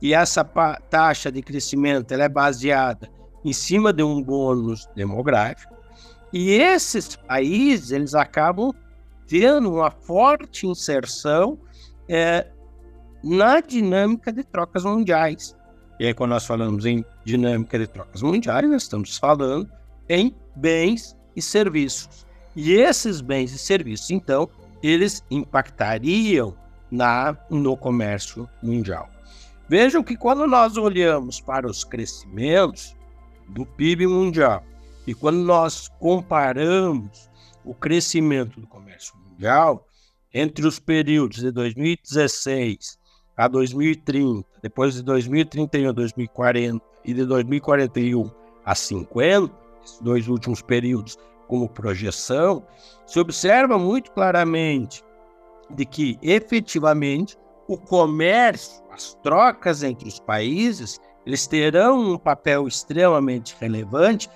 e 0.00 0.14
essa 0.14 0.44
taxa 0.44 1.30
de 1.30 1.42
crescimento 1.42 2.12
ela 2.12 2.24
é 2.24 2.28
baseada 2.28 3.08
em 3.44 3.52
cima 3.52 3.92
de 3.92 4.02
um 4.02 4.22
bônus 4.22 4.88
demográfico, 4.94 5.74
e 6.32 6.50
esses 6.50 7.16
países 7.16 7.90
eles 7.90 8.14
acabam 8.14 8.72
tendo 9.26 9.72
uma 9.74 9.90
forte 9.90 10.66
inserção 10.66 11.58
é, 12.08 12.46
na 13.22 13.60
dinâmica 13.60 14.32
de 14.32 14.42
trocas 14.42 14.84
mundiais. 14.84 15.56
E 16.00 16.06
aí, 16.06 16.14
quando 16.14 16.30
nós 16.30 16.46
falamos 16.46 16.86
em 16.86 17.04
dinâmica 17.24 17.78
de 17.78 17.86
trocas 17.86 18.22
mundiais, 18.22 18.68
nós 18.68 18.82
estamos 18.82 19.18
falando 19.18 19.68
em 20.08 20.34
bens 20.54 21.16
e 21.34 21.42
serviços. 21.42 22.26
E 22.54 22.72
esses 22.72 23.20
bens 23.20 23.52
e 23.52 23.58
serviços, 23.58 24.10
então, 24.10 24.48
eles 24.82 25.24
impactariam 25.30 26.56
na, 26.90 27.36
no 27.50 27.76
comércio 27.76 28.48
mundial. 28.62 29.08
Vejam 29.68 30.02
que 30.02 30.16
quando 30.16 30.46
nós 30.46 30.78
olhamos 30.78 31.40
para 31.40 31.66
os 31.66 31.84
crescimentos 31.84 32.96
do 33.48 33.66
PIB 33.66 34.06
mundial 34.06 34.64
e 35.06 35.14
quando 35.14 35.38
nós 35.38 35.88
comparamos 36.00 37.28
o 37.64 37.74
crescimento 37.74 38.60
do 38.60 38.66
comércio 38.66 39.14
mundial 39.18 39.86
entre 40.32 40.66
os 40.66 40.78
períodos 40.78 41.38
de 41.38 41.50
2016 41.50 42.98
a 43.36 43.46
2030, 43.46 44.46
depois 44.62 44.94
de 44.94 45.02
2031 45.02 45.90
a 45.90 45.92
2040 45.92 46.84
e 47.04 47.12
de 47.12 47.26
2041 47.26 48.30
a 48.64 48.74
50, 48.74 49.54
esses 49.84 50.00
dois 50.00 50.28
últimos 50.28 50.62
períodos 50.62 51.18
como 51.46 51.68
projeção, 51.68 52.66
se 53.06 53.20
observa 53.20 53.78
muito 53.78 54.12
claramente 54.12 55.04
de 55.70 55.84
que 55.84 56.18
efetivamente 56.22 57.36
o 57.66 57.76
comércio, 57.76 58.82
as 58.98 59.14
trocas 59.22 59.84
entre 59.84 60.08
os 60.08 60.18
países, 60.18 61.00
eles 61.24 61.46
terão 61.46 62.14
um 62.14 62.18
papel 62.18 62.66
extremamente 62.66 63.56
relevante 63.60 64.28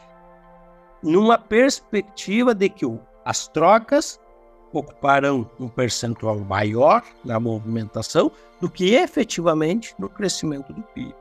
numa 1.02 1.36
perspectiva 1.36 2.54
de 2.54 2.68
que 2.68 2.86
as 3.24 3.48
trocas 3.48 4.20
ocuparão 4.72 5.50
um 5.58 5.68
percentual 5.68 6.38
maior 6.38 7.02
na 7.24 7.40
movimentação 7.40 8.30
do 8.60 8.70
que 8.70 8.94
efetivamente 8.94 9.94
no 9.98 10.08
crescimento 10.08 10.72
do 10.72 10.82
PIB. 10.82 11.14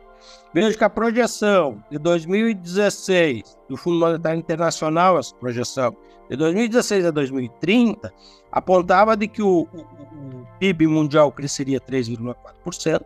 Veja 0.54 0.78
que 0.78 0.84
a 0.84 0.90
projeção 0.90 1.84
de 1.90 1.98
2016 1.98 3.58
do 3.68 3.76
Fundo 3.76 4.00
Monetário 4.00 4.40
Internacional, 4.40 5.18
essa 5.18 5.34
projeção 5.36 5.96
de 6.30 6.36
2016 6.38 7.06
a 7.06 7.12
2030, 7.12 8.14
apontava 8.52 9.18
de 9.18 9.28
que 9.28 9.42
o, 9.42 9.68
o, 9.74 9.80
o 9.80 10.48
PIB 10.60 10.88
mundial 10.88 11.32
cresceria 11.32 11.80
3,4%, 11.80 13.02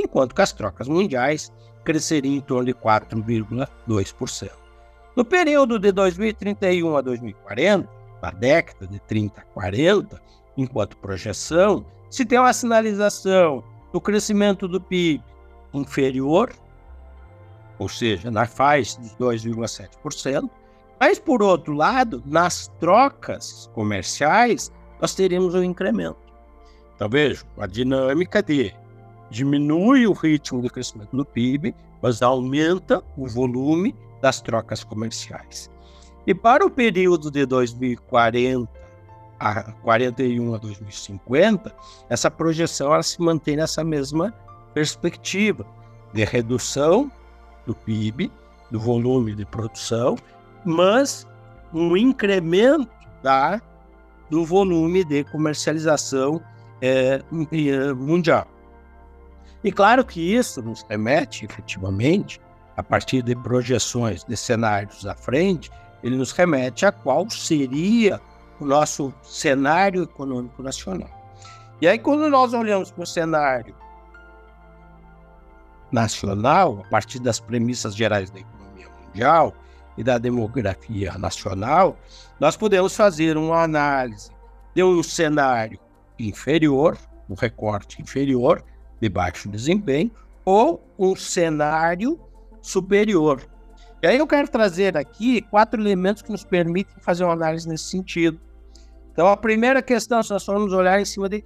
enquanto 0.00 0.34
que 0.34 0.42
as 0.42 0.52
trocas 0.52 0.88
mundiais 0.88 1.52
cresceriam 1.84 2.34
em 2.34 2.40
torno 2.40 2.66
de 2.66 2.74
4,2%. 2.74 4.50
No 5.16 5.24
período 5.24 5.78
de 5.78 5.92
2031 5.92 6.96
a 6.96 7.00
2040, 7.00 7.88
na 8.22 8.30
década 8.30 8.86
de 8.86 8.98
30 9.00 9.40
a 9.40 9.44
40, 9.44 10.20
enquanto 10.56 10.96
projeção, 10.98 11.84
se 12.10 12.24
tem 12.24 12.38
uma 12.38 12.52
sinalização 12.52 13.64
do 13.92 14.00
crescimento 14.00 14.68
do 14.68 14.80
PIB 14.80 15.22
inferior, 15.72 16.52
ou 17.78 17.88
seja, 17.88 18.30
na 18.30 18.46
faixa 18.46 19.00
de 19.00 19.08
2,7%, 19.16 20.48
mas, 21.00 21.18
por 21.18 21.42
outro 21.42 21.72
lado, 21.72 22.22
nas 22.26 22.68
trocas 22.78 23.70
comerciais, 23.72 24.70
nós 25.00 25.14
teríamos 25.14 25.54
um 25.54 25.62
incremento. 25.62 26.18
Então, 26.94 27.08
veja, 27.08 27.42
a 27.56 27.66
dinâmica 27.66 28.42
de 28.42 28.74
diminui 29.30 30.06
o 30.06 30.12
ritmo 30.12 30.60
de 30.60 30.68
crescimento 30.68 31.16
do 31.16 31.24
PIB, 31.24 31.74
mas 32.02 32.22
aumenta 32.22 33.02
o 33.16 33.26
volume 33.26 33.94
das 34.20 34.40
trocas 34.40 34.84
comerciais. 34.84 35.70
E 36.26 36.34
para 36.34 36.64
o 36.64 36.70
período 36.70 37.30
de 37.30 37.46
2040 37.46 38.68
a 39.38 39.72
41 39.82 40.54
a 40.54 40.58
2050, 40.58 41.74
essa 42.10 42.30
projeção 42.30 42.92
ela 42.92 43.02
se 43.02 43.20
mantém 43.22 43.56
nessa 43.56 43.82
mesma 43.82 44.34
perspectiva 44.74 45.66
de 46.12 46.24
redução 46.24 47.10
do 47.66 47.74
PIB, 47.74 48.30
do 48.70 48.78
volume 48.78 49.34
de 49.34 49.46
produção, 49.46 50.16
mas 50.64 51.26
um 51.72 51.96
incremento 51.96 52.90
da, 53.22 53.62
do 54.28 54.44
volume 54.44 55.04
de 55.04 55.24
comercialização 55.24 56.40
é, 56.82 57.22
mundial. 57.94 58.46
E 59.62 59.70
claro 59.70 60.04
que 60.04 60.20
isso 60.34 60.62
nos 60.62 60.82
remete, 60.88 61.44
efetivamente, 61.44 62.40
a 62.76 62.82
partir 62.82 63.22
de 63.22 63.36
projeções 63.36 64.24
de 64.24 64.36
cenários 64.36 65.06
à 65.06 65.14
frente, 65.14 65.70
ele 66.02 66.16
nos 66.16 66.32
remete 66.32 66.86
a 66.86 66.92
qual 66.92 67.28
seria 67.28 68.20
o 68.58 68.64
nosso 68.64 69.12
cenário 69.22 70.02
econômico 70.02 70.62
nacional. 70.62 71.10
E 71.80 71.88
aí, 71.88 71.98
quando 71.98 72.28
nós 72.28 72.52
olhamos 72.52 72.90
para 72.90 73.02
o 73.02 73.06
cenário 73.06 73.74
nacional, 75.90 76.82
a 76.86 76.90
partir 76.90 77.18
das 77.18 77.40
premissas 77.40 77.94
gerais 77.96 78.30
da 78.30 78.40
economia 78.40 78.88
mundial 79.02 79.54
e 79.96 80.04
da 80.04 80.18
demografia 80.18 81.16
nacional, 81.18 81.96
nós 82.38 82.56
podemos 82.56 82.94
fazer 82.94 83.36
uma 83.36 83.62
análise 83.62 84.30
de 84.74 84.82
um 84.82 85.02
cenário 85.02 85.78
inferior, 86.18 86.96
um 87.28 87.34
recorte 87.34 88.00
inferior, 88.00 88.62
de 89.00 89.08
baixo 89.08 89.48
desempenho, 89.48 90.10
ou 90.44 90.82
um 90.98 91.16
cenário 91.16 92.18
superior. 92.60 93.42
E 94.02 94.06
aí 94.06 94.18
eu 94.18 94.26
quero 94.26 94.48
trazer 94.48 94.96
aqui 94.96 95.42
quatro 95.42 95.80
elementos 95.80 96.22
que 96.22 96.32
nos 96.32 96.44
permitem 96.44 96.94
fazer 97.00 97.24
uma 97.24 97.34
análise 97.34 97.68
nesse 97.68 97.84
sentido. 97.84 98.40
Então, 99.12 99.28
a 99.28 99.36
primeira 99.36 99.82
questão, 99.82 100.22
se 100.22 100.30
nós 100.30 100.44
formos 100.44 100.72
olhar 100.72 101.00
em 101.00 101.04
cima 101.04 101.28
de 101.28 101.44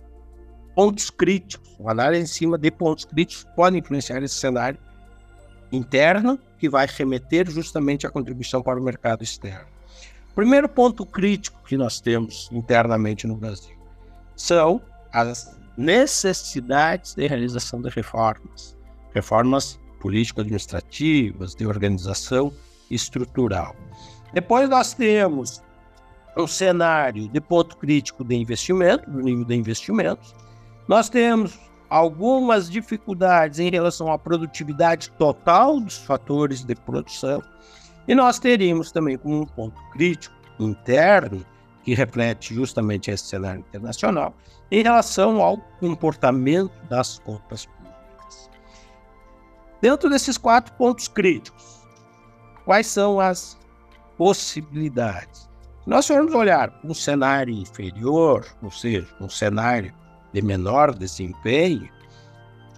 pontos 0.75 1.11
críticos, 1.11 1.77
uma 1.79 1.91
análise 1.91 2.23
em 2.23 2.27
cima 2.27 2.59
de 2.59 2.71
pontos 2.71 3.05
críticos 3.05 3.47
pode 3.57 3.79
influenciar 3.79 4.23
esse 4.23 4.35
cenário 4.35 4.79
interno, 5.73 6.39
que 6.59 6.69
vai 6.69 6.87
remeter 6.87 7.51
justamente 7.51 8.07
à 8.07 8.11
contribuição 8.11 8.63
para 8.63 8.79
o 8.79 8.83
mercado 8.83 9.23
externo. 9.23 9.67
Primeiro 10.35 10.69
ponto 10.69 11.05
crítico 11.05 11.61
que 11.65 11.77
nós 11.77 12.01
temos 12.01 12.49
internamente 12.53 13.27
no 13.27 13.37
Brasil 13.37 13.77
são 14.37 14.81
as 15.13 15.57
necessidades 15.77 17.15
de 17.15 17.27
realização 17.27 17.81
de 17.81 17.89
reformas, 17.91 18.77
reformas 19.13 19.81
político-administrativas, 20.01 21.55
de 21.55 21.67
organização 21.67 22.53
estrutural. 22.91 23.75
Depois 24.33 24.69
nós 24.69 24.93
temos 24.95 25.63
um 26.37 26.47
cenário 26.47 27.29
de 27.29 27.41
ponto 27.41 27.77
crítico 27.77 28.25
de 28.25 28.35
investimento, 28.35 29.09
do 29.11 29.21
nível 29.21 29.45
de 29.45 29.55
investimentos. 29.55 30.35
Nós 30.89 31.09
temos 31.09 31.59
algumas 31.89 32.69
dificuldades 32.69 33.61
em 33.61 33.71
relação 33.71 34.11
à 34.11 34.19
produtividade 34.19 35.11
total 35.13 35.81
dos 35.81 35.97
fatores 35.99 36.65
de 36.65 36.75
produção. 36.75 37.43
E 38.07 38.15
nós 38.15 38.39
teríamos 38.39 38.91
também 38.91 39.17
como 39.17 39.43
um 39.43 39.47
ponto 39.47 39.81
crítico 39.93 40.35
interno, 40.59 41.45
que 41.85 41.95
reflete 41.95 42.55
justamente 42.55 43.11
esse 43.11 43.25
cenário 43.25 43.61
internacional, 43.61 44.35
em 44.71 44.83
relação 44.83 45.41
ao 45.43 45.59
comportamento 45.79 46.73
das 46.89 47.19
contas 47.19 47.67
públicas. 47.67 48.51
Dentro 49.81 50.09
desses 50.09 50.39
quatro 50.39 50.73
pontos 50.75 51.09
críticos, 51.09 51.87
quais 52.65 52.87
são 52.87 53.21
as 53.21 53.59
possibilidades? 54.17 55.49
Se 55.85 55.91
nós 55.91 56.07
formos 56.07 56.35
olhar 56.35 56.73
um 56.83 56.95
cenário 56.95 57.55
inferior, 57.55 58.47
ou 58.63 58.71
seja, 58.71 59.07
um 59.21 59.29
cenário 59.29 59.93
de 60.33 60.41
menor 60.41 60.95
desempenho, 60.95 61.89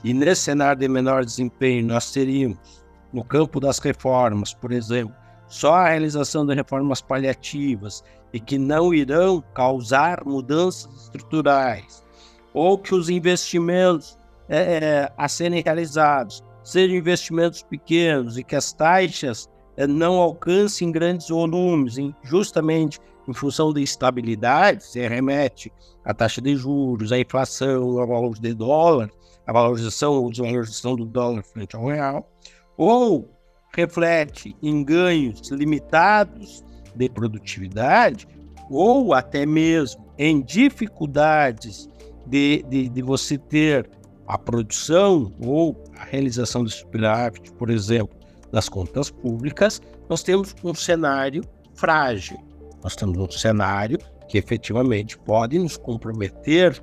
e 0.03 0.13
nesse 0.13 0.43
cenário 0.43 0.81
de 0.81 0.89
menor 0.89 1.25
desempenho 1.25 1.87
nós 1.87 2.11
teríamos, 2.11 2.85
no 3.13 3.23
campo 3.23 3.61
das 3.61 3.79
reformas, 3.79 4.53
por 4.53 4.73
exemplo, 4.73 5.15
só 5.49 5.75
a 5.75 5.89
realização 5.89 6.45
de 6.45 6.55
reformas 6.55 7.01
paliativas 7.01 8.03
e 8.33 8.41
que 8.41 8.59
não 8.59 8.93
irão 8.93 9.43
causar 9.55 10.25
mudanças 10.25 11.05
estruturais, 11.05 12.05
ou 12.53 12.77
que 12.79 12.95
os 12.95 13.09
investimentos 13.09 14.19
é, 14.49 14.59
é, 14.59 15.13
a 15.17 15.29
serem 15.29 15.63
realizados 15.63 16.43
sejam 16.63 16.97
investimentos 16.97 17.63
pequenos 17.63 18.37
e 18.37 18.45
que 18.45 18.57
as 18.57 18.73
taxas 18.73 19.49
é, 19.77 19.87
não 19.87 20.15
alcancem 20.15 20.91
grandes 20.91 21.29
volumes, 21.29 21.99
em, 21.99 22.15
justamente 22.23 22.99
em 23.29 23.33
função 23.33 23.73
de 23.73 23.83
estabilidade, 23.83 24.85
se 24.85 25.07
remete 25.07 25.73
à 26.05 26.15
taxa 26.15 26.41
de 26.41 26.57
juros, 26.57 27.13
à 27.13 27.19
inflação, 27.19 27.99
ao 27.99 28.07
valor 28.07 28.39
de 28.39 28.55
dólar, 28.55 29.11
a 29.47 29.53
valorização 29.53 30.15
ou 30.15 30.31
desvalorização 30.31 30.97
do 30.97 31.05
dólar 31.05 31.43
frente 31.43 31.77
ao 31.77 31.87
real, 31.87 32.29
ou 32.77 33.36
reflete 33.77 34.57
em 34.63 34.83
ganhos 34.83 35.51
limitados 35.51 36.65
de 36.95 37.09
produtividade, 37.11 38.27
ou 38.71 39.13
até 39.13 39.45
mesmo 39.45 40.05
em 40.19 40.41
dificuldades 40.41 41.89
de, 42.27 42.65
de, 42.69 42.89
de 42.89 43.03
você 43.03 43.37
ter 43.37 43.89
a 44.27 44.37
produção 44.39 45.33
ou 45.41 45.85
a 45.97 46.05
realização 46.05 46.65
de 46.65 46.73
superávit, 46.73 47.53
por 47.53 47.71
exemplo, 47.71 48.17
das 48.51 48.69
contas 48.69 49.11
públicas, 49.11 49.81
nós 50.09 50.23
temos 50.23 50.55
um 50.65 50.75
cenário 50.75 51.45
frágil. 51.75 52.39
Nós 52.83 52.97
temos 52.97 53.19
um 53.19 53.31
cenário 53.31 53.99
que 54.29 54.39
efetivamente 54.39 55.17
pode 55.19 55.59
nos 55.59 55.77
comprometer 55.77 56.81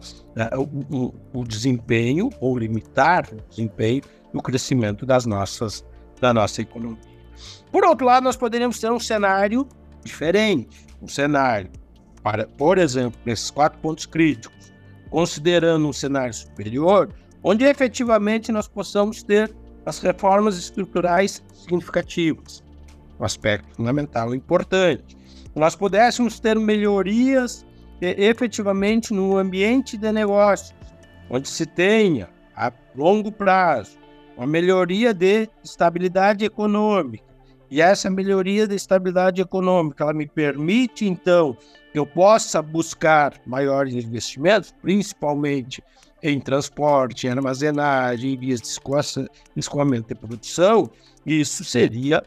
uh, 0.56 0.62
o, 0.90 1.14
o, 1.34 1.44
desempenho 1.44 2.30
ou 2.40 2.58
limitar 2.58 3.28
o 3.32 3.50
desempenho 3.50 4.02
no 4.32 4.42
crescimento 4.42 5.06
das 5.06 5.26
nossas, 5.26 5.86
da 6.24 6.34
nossa 6.34 6.62
economia. 6.62 6.98
Por 7.70 7.84
outro 7.84 8.06
lado, 8.06 8.24
nós 8.24 8.38
poderíamos 8.38 8.80
ter 8.80 8.90
um 8.90 9.00
cenário 9.00 9.68
diferente, 10.06 10.88
um 11.02 11.08
cenário, 11.08 11.70
para, 12.24 12.48
por 12.48 12.78
exemplo, 12.78 13.20
nesses 13.26 13.52
quatro 13.52 13.78
pontos 13.80 14.06
críticos, 14.06 14.72
considerando 15.10 15.86
um 15.86 15.92
cenário 15.92 16.34
superior, 16.34 17.14
onde 17.44 17.66
efetivamente 17.66 18.54
nós 18.54 18.70
possamos 18.70 19.22
ter 19.22 19.54
as 19.86 20.00
reformas 20.00 20.58
estruturais 20.58 21.44
significativas, 21.54 22.64
um 23.20 23.26
aspecto 23.26 23.76
fundamental 23.76 24.34
importante. 24.34 25.18
Nós 25.54 25.76
pudéssemos 25.76 26.40
ter 26.40 26.58
melhorias 26.58 27.66
efetivamente 28.00 29.14
no 29.14 29.38
ambiente 29.38 29.98
de 29.98 30.10
negócios, 30.10 30.74
onde 31.30 31.50
se 31.50 31.66
tenha 31.66 32.30
a 32.56 32.72
longo 32.96 33.30
prazo 33.30 34.03
uma 34.38 34.48
melhoria 34.48 35.14
de 35.14 35.50
estabilidade 35.64 36.46
econômica. 36.46 37.24
E 37.70 37.82
essa 37.82 38.10
melhoria 38.10 38.68
de 38.68 38.76
estabilidade 38.76 39.42
econômica, 39.42 40.04
ela 40.04 40.14
me 40.14 40.28
permite 40.28 41.06
então 41.06 41.58
que 41.92 41.98
eu 41.98 42.06
possa 42.06 42.62
buscar 42.62 43.34
maiores 43.46 43.94
investimentos, 43.94 44.74
principalmente 44.82 45.84
em 46.22 46.40
transporte, 46.40 47.28
em 47.28 47.32
armazenagem, 47.32 48.34
em 48.34 48.38
vias 48.38 48.62
de 48.62 48.70
escoamento 49.56 50.08
de 50.08 50.16
produção, 50.16 50.90
isso 51.26 51.64
seria 51.64 52.24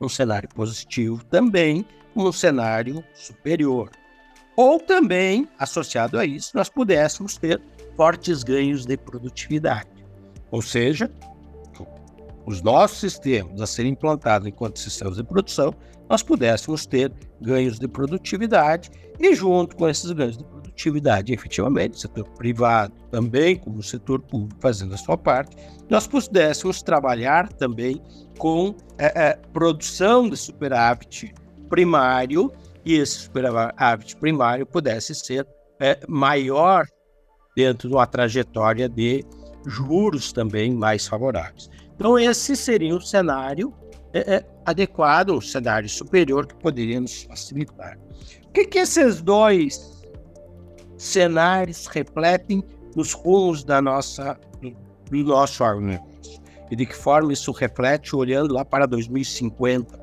um 0.00 0.08
cenário 0.08 0.48
positivo 0.54 1.24
também, 1.24 1.84
um 2.14 2.30
cenário 2.30 3.02
superior. 3.14 3.90
Ou 4.56 4.78
também, 4.78 5.48
associado 5.58 6.18
a 6.18 6.24
isso, 6.24 6.52
nós 6.54 6.68
pudéssemos 6.68 7.36
ter 7.36 7.60
fortes 7.96 8.42
ganhos 8.42 8.84
de 8.84 8.96
produtividade. 8.96 9.88
Ou 10.50 10.60
seja, 10.60 11.10
os 12.46 12.62
nossos 12.62 12.98
sistemas 12.98 13.60
a 13.60 13.66
serem 13.66 13.92
implantados 13.92 14.46
enquanto 14.46 14.78
sistemas 14.78 15.16
de 15.16 15.24
produção, 15.24 15.74
nós 16.08 16.22
pudéssemos 16.22 16.84
ter 16.86 17.12
ganhos 17.40 17.78
de 17.78 17.88
produtividade 17.88 18.90
e, 19.18 19.34
junto 19.34 19.76
com 19.76 19.88
esses 19.88 20.10
ganhos 20.10 20.36
de 20.36 20.44
produtividade, 20.44 21.32
efetivamente, 21.32 21.94
o 21.94 21.98
setor 21.98 22.28
privado 22.30 22.92
também, 23.10 23.56
como 23.56 23.78
o 23.78 23.82
setor 23.82 24.20
público 24.20 24.60
fazendo 24.60 24.94
a 24.94 24.96
sua 24.96 25.16
parte, 25.16 25.56
nós 25.88 26.06
pudéssemos 26.06 26.82
trabalhar 26.82 27.52
também 27.52 28.00
com 28.38 28.74
é, 28.98 29.28
é, 29.28 29.38
produção 29.52 30.28
de 30.28 30.36
superávit 30.36 31.32
primário 31.68 32.52
e 32.84 32.94
esse 32.94 33.20
superávit 33.20 34.16
primário 34.16 34.66
pudesse 34.66 35.14
ser 35.14 35.46
é, 35.80 36.00
maior 36.08 36.86
dentro 37.56 37.88
de 37.88 37.94
uma 37.94 38.06
trajetória 38.06 38.88
de 38.88 39.24
juros 39.66 40.32
também 40.32 40.74
mais 40.74 41.06
favoráveis. 41.06 41.70
Então, 42.02 42.18
esse 42.18 42.56
seria 42.56 42.92
um 42.92 43.00
cenário 43.00 43.72
é, 44.12 44.34
é, 44.34 44.46
adequado, 44.66 45.30
um 45.30 45.40
cenário 45.40 45.88
superior 45.88 46.48
que 46.48 46.54
poderia 46.56 47.00
nos 47.00 47.22
facilitar. 47.22 47.96
O 48.48 48.50
que, 48.50 48.64
que 48.64 48.80
esses 48.80 49.22
dois 49.22 50.02
cenários 50.98 51.86
refletem 51.86 52.60
nos 52.96 53.12
rumos 53.12 53.62
da 53.62 53.80
nossa, 53.80 54.36
do 55.08 55.24
nosso 55.24 55.62
agronegócio? 55.62 56.42
E 56.72 56.74
de 56.74 56.86
que 56.86 56.96
forma 56.96 57.32
isso 57.32 57.52
reflete 57.52 58.16
olhando 58.16 58.52
lá 58.52 58.64
para 58.64 58.84
2050? 58.84 59.96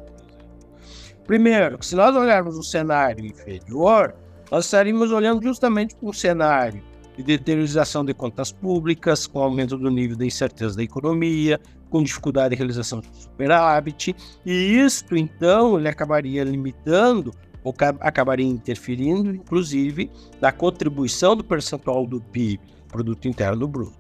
Primeiro, 1.28 1.84
se 1.84 1.98
nós 1.98 2.16
olharmos 2.16 2.58
o 2.58 2.64
cenário 2.64 3.26
inferior, 3.26 4.16
nós 4.50 4.64
estaríamos 4.64 5.12
olhando 5.12 5.44
justamente 5.44 5.96
para 5.96 6.08
um 6.08 6.14
cenário 6.14 6.82
de 7.18 7.24
deteriorização 7.24 8.06
de 8.06 8.14
contas 8.14 8.54
públicas, 8.54 9.28
com 9.28 9.40
aumento 9.40 9.78
do 9.78 9.92
nível 9.92 10.16
de 10.16 10.26
incerteza 10.26 10.78
da 10.78 10.84
economia, 10.84 11.60
com 11.90 12.04
dificuldade 12.04 12.56
de 12.56 12.58
realização 12.58 13.02
de 13.02 13.08
superávit, 13.14 14.16
e 14.46 14.52
isto 14.52 15.16
então 15.16 15.78
ele 15.78 15.88
acabaria 15.88 16.44
limitando 16.44 17.34
ou 17.64 17.74
acabaria 18.00 18.46
interferindo, 18.46 19.36
inclusive, 19.36 20.10
na 20.40 20.52
contribuição 20.52 21.36
do 21.36 21.44
percentual 21.44 22.06
do 22.06 22.22
PIB, 22.22 22.62
Produto 22.88 23.28
Interno 23.28 23.68
Bruto. 23.68 23.98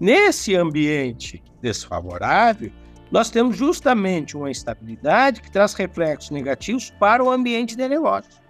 Nesse 0.00 0.54
ambiente 0.54 1.42
desfavorável, 1.60 2.70
nós 3.10 3.30
temos 3.30 3.56
justamente 3.56 4.36
uma 4.36 4.50
instabilidade 4.50 5.40
que 5.40 5.50
traz 5.50 5.74
reflexos 5.74 6.30
negativos 6.30 6.90
para 6.98 7.22
o 7.22 7.30
ambiente 7.30 7.76
de 7.76 7.88
negócio. 7.88 8.42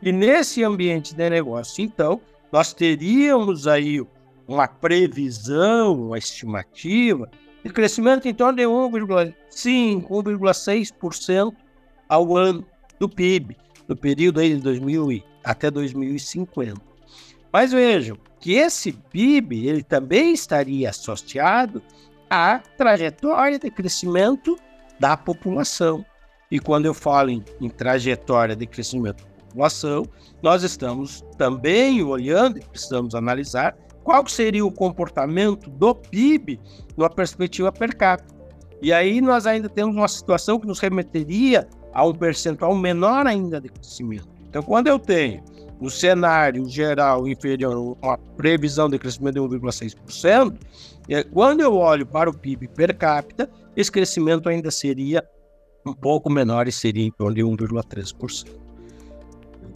E 0.00 0.12
nesse 0.12 0.62
ambiente 0.62 1.14
de 1.14 1.30
negócio, 1.30 1.82
então, 1.82 2.20
nós 2.50 2.72
teríamos 2.72 3.66
aí 3.66 4.04
uma 4.46 4.68
previsão, 4.68 6.08
uma 6.08 6.18
estimativa 6.18 7.30
de 7.64 7.70
crescimento 7.72 8.26
em 8.26 8.34
torno 8.34 8.56
de 8.56 8.64
1,5%, 8.64 10.06
1,6% 10.06 11.54
ao 12.08 12.36
ano 12.36 12.66
do 12.98 13.08
PIB, 13.08 13.56
no 13.88 13.96
período 13.96 14.40
aí 14.40 14.54
de 14.54 14.60
2000 14.60 15.22
até 15.44 15.70
2050. 15.70 16.80
Mas 17.52 17.72
vejam 17.72 18.16
que 18.40 18.54
esse 18.54 18.92
PIB 18.92 19.68
ele 19.68 19.82
também 19.82 20.32
estaria 20.32 20.90
associado 20.90 21.82
à 22.28 22.60
trajetória 22.76 23.58
de 23.58 23.70
crescimento 23.70 24.58
da 24.98 25.16
população. 25.16 26.04
E 26.50 26.58
quando 26.58 26.86
eu 26.86 26.94
falo 26.94 27.30
em, 27.30 27.44
em 27.60 27.68
trajetória 27.68 28.56
de 28.56 28.66
crescimento 28.66 29.24
da 29.24 29.44
população, 29.46 30.04
nós 30.42 30.62
estamos 30.62 31.24
também 31.36 32.02
olhando 32.02 32.58
e 32.58 32.64
precisamos 32.64 33.14
analisar 33.14 33.76
qual 34.02 34.26
seria 34.26 34.64
o 34.64 34.72
comportamento 34.72 35.70
do 35.70 35.94
PIB 35.94 36.60
numa 36.96 37.10
perspectiva 37.10 37.70
per 37.72 37.96
capita. 37.96 38.34
E 38.80 38.92
aí 38.92 39.20
nós 39.20 39.46
ainda 39.46 39.68
temos 39.68 39.94
uma 39.94 40.08
situação 40.08 40.58
que 40.58 40.66
nos 40.66 40.80
remeteria 40.80 41.68
a 41.92 42.04
um 42.04 42.12
percentual 42.12 42.74
menor 42.74 43.26
ainda 43.26 43.60
de 43.60 43.68
crescimento. 43.68 44.28
Então, 44.48 44.62
quando 44.62 44.88
eu 44.88 44.98
tenho 44.98 45.42
no 45.80 45.90
cenário 45.90 46.68
geral 46.68 47.26
inferior 47.26 47.96
uma 48.02 48.18
previsão 48.36 48.88
de 48.88 48.98
crescimento 48.98 49.48
de 49.48 49.56
1,6%, 49.56 50.56
é, 51.08 51.22
quando 51.24 51.60
eu 51.60 51.74
olho 51.74 52.06
para 52.06 52.30
o 52.30 52.36
PIB 52.36 52.68
per 52.68 52.96
capita, 52.96 53.50
esse 53.76 53.90
crescimento 53.90 54.48
ainda 54.48 54.70
seria 54.70 55.24
um 55.86 55.92
pouco 55.92 56.30
menor 56.30 56.68
e 56.68 56.72
seria 56.72 57.04
em 57.04 57.10
torno 57.10 57.34
de 57.34 57.42
1,3%. 57.42 58.46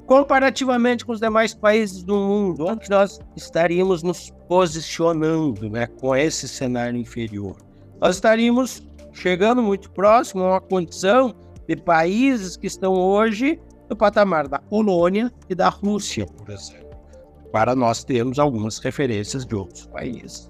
Comparativamente 0.06 1.04
com 1.04 1.12
os 1.12 1.20
demais 1.20 1.52
países 1.52 2.04
do 2.04 2.14
mundo, 2.14 2.64
onde 2.66 2.88
nós 2.88 3.18
estaríamos 3.34 4.04
nos 4.04 4.32
posicionando 4.48 5.68
né, 5.68 5.88
com 5.88 6.14
esse 6.14 6.46
cenário 6.46 6.96
inferior? 6.96 7.56
Nós 8.00 8.14
estaríamos 8.14 8.86
chegando 9.12 9.60
muito 9.60 9.90
próximo 9.90 10.44
a 10.44 10.50
uma 10.50 10.60
condição 10.60 11.34
de 11.66 11.74
países 11.74 12.56
que 12.56 12.68
estão 12.68 12.94
hoje 12.94 13.60
no 13.90 13.96
patamar 13.96 14.46
da 14.46 14.60
Polônia 14.60 15.32
e 15.48 15.56
da 15.56 15.68
Rússia, 15.68 16.24
por 16.24 16.50
exemplo, 16.50 16.96
para 17.50 17.74
nós 17.74 18.04
termos 18.04 18.38
algumas 18.38 18.78
referências 18.78 19.44
de 19.44 19.56
outros 19.56 19.86
países. 19.88 20.48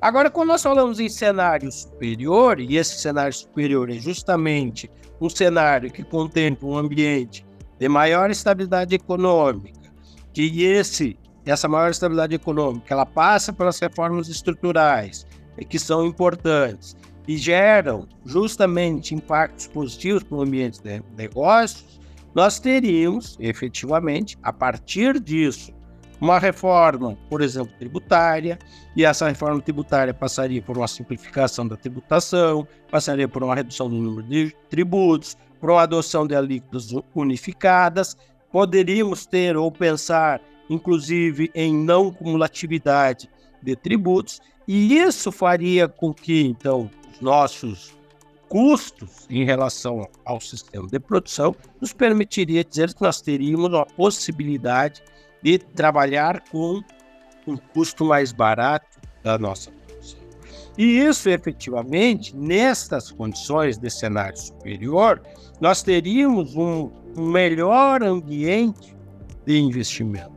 Agora, 0.00 0.30
quando 0.30 0.48
nós 0.48 0.62
falamos 0.62 1.00
em 1.00 1.08
cenário 1.10 1.70
superior, 1.70 2.60
e 2.60 2.76
esse 2.76 2.98
cenário 2.98 3.32
superior 3.32 3.90
é 3.90 3.94
justamente 3.94 4.90
um 5.20 5.28
cenário 5.28 5.90
que 5.90 6.02
contempla 6.02 6.68
um 6.68 6.78
ambiente 6.78 7.44
de 7.78 7.88
maior 7.88 8.30
estabilidade 8.30 8.94
econômica, 8.94 9.92
que 10.32 10.64
esse 10.64 11.18
essa 11.44 11.68
maior 11.68 11.90
estabilidade 11.90 12.34
econômica 12.34 12.92
ela 12.92 13.06
passa 13.06 13.52
pelas 13.52 13.78
reformas 13.78 14.28
estruturais 14.28 15.24
que 15.68 15.78
são 15.78 16.04
importantes 16.04 16.96
e 17.26 17.36
geram 17.36 18.06
justamente 18.24 19.14
impactos 19.14 19.66
positivos 19.66 20.22
para 20.22 20.38
o 20.38 20.42
ambiente 20.42 20.82
de 20.82 21.02
negócios, 21.16 22.00
nós 22.34 22.60
teríamos, 22.60 23.36
efetivamente, 23.40 24.36
a 24.42 24.52
partir 24.52 25.18
disso, 25.18 25.72
uma 26.20 26.38
reforma, 26.38 27.16
por 27.28 27.42
exemplo, 27.42 27.72
tributária, 27.78 28.58
e 28.94 29.04
essa 29.04 29.28
reforma 29.28 29.60
tributária 29.60 30.14
passaria 30.14 30.62
por 30.62 30.78
uma 30.78 30.88
simplificação 30.88 31.66
da 31.68 31.76
tributação, 31.76 32.66
passaria 32.90 33.28
por 33.28 33.42
uma 33.42 33.54
redução 33.54 33.88
do 33.88 33.96
número 33.96 34.26
de 34.26 34.54
tributos, 34.70 35.36
por 35.60 35.70
uma 35.70 35.82
adoção 35.82 36.26
de 36.26 36.34
alíquotas 36.34 36.88
unificadas. 37.14 38.16
Poderíamos 38.50 39.26
ter 39.26 39.56
ou 39.56 39.70
pensar, 39.70 40.40
inclusive, 40.70 41.50
em 41.54 41.74
não 41.74 42.10
cumulatividade 42.10 43.28
de 43.62 43.76
tributos, 43.76 44.40
e 44.66 44.96
isso 44.96 45.30
faria 45.30 45.88
com 45.88 46.14
que, 46.14 46.42
então, 46.42 46.90
os 47.12 47.20
nossos 47.20 47.94
custos 48.48 49.26
em 49.28 49.44
relação 49.44 50.08
ao 50.24 50.40
sistema 50.40 50.86
de 50.86 50.98
produção 50.98 51.54
nos 51.80 51.92
permitiria 51.92 52.64
dizer 52.64 52.94
que 52.94 53.02
nós 53.02 53.20
teríamos 53.20 53.70
uma 53.70 53.84
possibilidade 53.84 55.02
de 55.46 55.58
trabalhar 55.58 56.42
com 56.50 56.82
um 57.46 57.56
custo 57.56 58.04
mais 58.04 58.32
barato 58.32 58.98
da 59.22 59.38
nossa 59.38 59.70
produção. 59.70 60.18
E 60.76 60.98
isso, 60.98 61.28
efetivamente, 61.28 62.36
nestas 62.36 63.12
condições 63.12 63.78
de 63.78 63.88
cenário 63.88 64.36
superior, 64.36 65.22
nós 65.60 65.84
teríamos 65.84 66.56
um, 66.56 66.90
melhor 67.16 68.02
ambiente 68.02 68.96
de 69.46 69.56
investimento. 69.56 70.34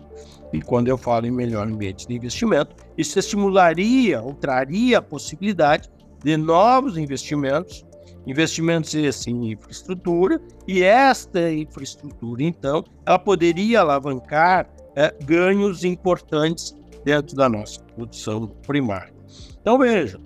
E 0.54 0.62
quando 0.62 0.90
eu 0.90 0.98
falo 0.98 1.26
em 1.26 1.32
melhor 1.32 1.68
ambiente 1.68 2.08
de 2.08 2.14
investimento, 2.14 2.76
isso 2.96 3.18
estimularia 3.18 4.22
ou 4.22 4.36
traria 4.36 5.00
a 5.00 5.02
possibilidade 5.02 5.90
de 6.24 6.38
novos 6.38 6.98
investimentos, 6.98 7.84
investimentos 8.28 8.94
esses 8.94 9.26
em 9.26 9.54
infraestrutura, 9.54 10.40
e 10.68 10.84
esta 10.84 11.52
infraestrutura, 11.52 12.44
então, 12.44 12.84
ela 13.08 13.18
poderia 13.18 13.82
alavancar 13.82 14.70
é, 14.96 15.14
ganhos 15.24 15.84
importantes 15.84 16.76
dentro 17.04 17.36
da 17.36 17.48
nossa 17.48 17.82
produção 17.96 18.48
primária. 18.66 19.14
Então 19.62 19.78
vejam 19.78 20.22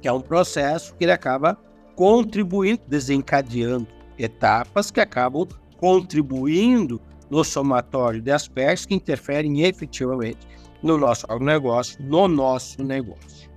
que 0.00 0.08
é 0.08 0.12
um 0.12 0.20
processo 0.20 0.94
que 0.94 1.04
ele 1.04 1.12
acaba 1.12 1.58
contribuindo, 1.96 2.82
desencadeando 2.86 3.86
etapas 4.18 4.90
que 4.90 5.00
acabam 5.00 5.48
contribuindo 5.78 7.00
no 7.30 7.42
somatório 7.42 8.20
de 8.20 8.30
aspectos 8.30 8.86
que 8.86 8.94
interferem 8.94 9.62
efetivamente 9.62 10.46
no 10.82 10.98
nosso 10.98 11.26
negócio, 11.38 11.96
no 12.02 12.28
nosso 12.28 12.82
negócio. 12.82 13.50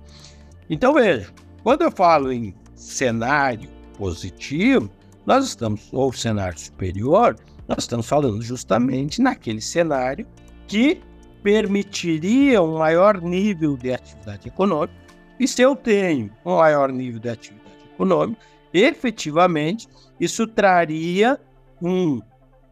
Então 0.70 0.94
veja, 0.94 1.32
quando 1.62 1.82
eu 1.82 1.90
falo 1.90 2.32
em 2.32 2.54
cenário 2.74 3.68
positivo, 3.96 4.90
nós 5.26 5.44
estamos, 5.44 5.88
ou 5.92 6.12
cenário 6.12 6.58
superior, 6.58 7.36
nós 7.68 7.80
estamos 7.80 8.08
falando 8.08 8.40
justamente 8.40 9.20
naquele 9.20 9.60
cenário 9.60 10.26
que 10.66 11.02
permitiria 11.42 12.62
um 12.62 12.78
maior 12.78 13.20
nível 13.20 13.76
de 13.76 13.92
atividade 13.92 14.48
econômica. 14.48 14.94
E 15.38 15.46
se 15.46 15.60
eu 15.60 15.76
tenho 15.76 16.32
um 16.44 16.56
maior 16.56 16.90
nível 16.90 17.20
de 17.20 17.28
atividade 17.28 17.84
econômica, 17.94 18.40
efetivamente 18.72 19.86
isso 20.18 20.46
traria 20.46 21.38
um, 21.80 22.20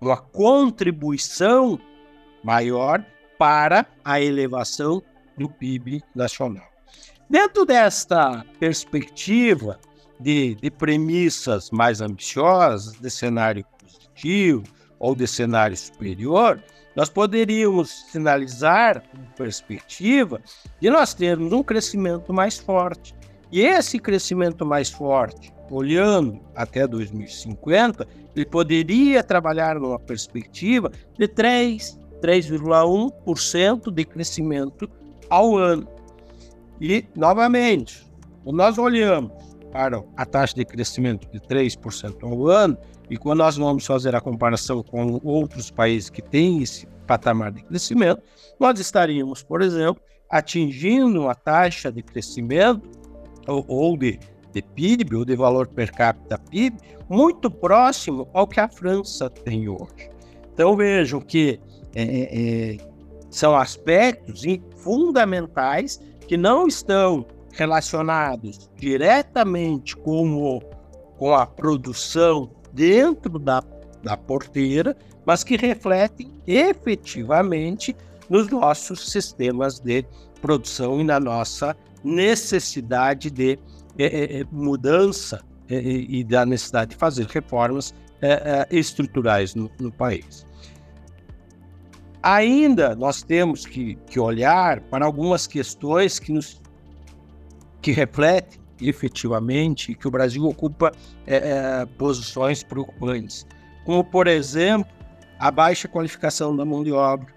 uma 0.00 0.16
contribuição 0.16 1.78
maior 2.42 3.04
para 3.38 3.86
a 4.02 4.20
elevação 4.20 5.02
do 5.36 5.48
PIB 5.48 6.02
nacional. 6.14 6.66
Dentro 7.28 7.66
desta 7.66 8.46
perspectiva 8.58 9.78
de, 10.18 10.54
de 10.54 10.70
premissas 10.70 11.70
mais 11.70 12.00
ambiciosas, 12.00 12.98
de 12.98 13.10
cenário 13.10 13.64
positivo 13.78 14.75
ou 14.98 15.14
de 15.14 15.26
cenário 15.26 15.76
superior, 15.76 16.62
nós 16.94 17.10
poderíamos 17.10 18.06
sinalizar 18.10 19.02
perspectiva 19.36 20.40
de 20.80 20.88
nós 20.88 21.12
termos 21.12 21.52
um 21.52 21.62
crescimento 21.62 22.32
mais 22.32 22.58
forte. 22.58 23.14
E 23.52 23.60
esse 23.60 23.98
crescimento 23.98 24.64
mais 24.64 24.90
forte, 24.90 25.52
olhando 25.70 26.40
até 26.54 26.86
2050, 26.86 28.06
ele 28.34 28.46
poderia 28.46 29.22
trabalhar 29.22 29.78
numa 29.78 29.98
perspectiva 29.98 30.90
de 31.18 31.28
3, 31.28 31.98
3,1% 32.22 33.92
de 33.92 34.04
crescimento 34.04 34.88
ao 35.28 35.56
ano. 35.56 35.86
E, 36.80 37.04
novamente, 37.14 38.06
quando 38.42 38.56
nós 38.56 38.78
olhamos 38.78 39.32
para 39.76 40.02
a 40.16 40.24
taxa 40.24 40.54
de 40.54 40.64
crescimento 40.64 41.28
de 41.30 41.38
3% 41.38 42.22
ao 42.22 42.46
ano, 42.46 42.78
e 43.10 43.18
quando 43.18 43.40
nós 43.40 43.58
vamos 43.58 43.84
fazer 43.84 44.14
a 44.14 44.22
comparação 44.22 44.82
com 44.82 45.20
outros 45.22 45.70
países 45.70 46.08
que 46.08 46.22
têm 46.22 46.62
esse 46.62 46.86
patamar 47.06 47.52
de 47.52 47.62
crescimento, 47.62 48.22
nós 48.58 48.80
estaríamos, 48.80 49.42
por 49.42 49.60
exemplo, 49.60 50.02
atingindo 50.30 51.20
uma 51.20 51.34
taxa 51.34 51.92
de 51.92 52.02
crescimento 52.02 52.88
ou, 53.46 53.66
ou 53.68 53.98
de, 53.98 54.18
de 54.50 54.62
PIB, 54.62 55.14
ou 55.14 55.26
de 55.26 55.36
valor 55.36 55.68
per 55.68 55.92
capita 55.92 56.38
PIB, 56.38 56.78
muito 57.06 57.50
próximo 57.50 58.26
ao 58.32 58.46
que 58.46 58.58
a 58.58 58.68
França 58.68 59.28
tem 59.28 59.68
hoje. 59.68 60.10
Então 60.54 60.74
vejam 60.74 61.20
que 61.20 61.60
é, 61.94 62.02
é, 62.02 62.72
é 62.72 62.96
são 63.28 63.54
aspectos 63.54 64.42
fundamentais 64.78 66.00
que 66.26 66.38
não 66.38 66.66
estão 66.66 67.26
relacionados 67.56 68.70
diretamente 68.76 69.96
com, 69.96 70.36
o, 70.36 70.60
com 71.18 71.34
a 71.34 71.46
produção 71.46 72.50
dentro 72.72 73.38
da, 73.38 73.62
da 74.02 74.16
porteira, 74.16 74.96
mas 75.24 75.42
que 75.42 75.56
refletem 75.56 76.30
efetivamente 76.46 77.96
nos 78.28 78.48
nossos 78.50 79.10
sistemas 79.10 79.80
de 79.80 80.04
produção 80.40 81.00
e 81.00 81.04
na 81.04 81.18
nossa 81.18 81.74
necessidade 82.04 83.30
de 83.30 83.58
é, 83.98 84.40
é, 84.40 84.44
mudança 84.52 85.42
é, 85.68 85.76
e 85.78 86.22
da 86.22 86.44
necessidade 86.44 86.90
de 86.90 86.96
fazer 86.96 87.26
reformas 87.26 87.94
estruturais 88.70 89.54
no, 89.54 89.70
no, 89.78 89.92
país. 89.92 90.46
Ainda 92.22 92.96
nós 92.96 93.22
temos 93.22 93.66
que, 93.66 93.94
que 94.06 94.18
olhar 94.18 94.80
para 94.80 95.04
algumas 95.04 95.46
questões 95.46 96.18
que 96.18 96.32
nos 96.32 96.60
que 97.80 97.92
refletem 97.92 98.60
efetivamente 98.80 99.94
que 99.94 100.06
o 100.06 100.10
Brasil 100.10 100.44
ocupa 100.44 100.92
é, 101.26 101.36
é, 101.36 101.86
posições 101.96 102.62
preocupantes, 102.62 103.46
como, 103.84 104.04
por 104.04 104.26
exemplo, 104.26 104.90
a 105.38 105.50
baixa 105.50 105.88
qualificação 105.88 106.54
da 106.54 106.64
mão 106.64 106.82
de 106.82 106.92
obra. 106.92 107.34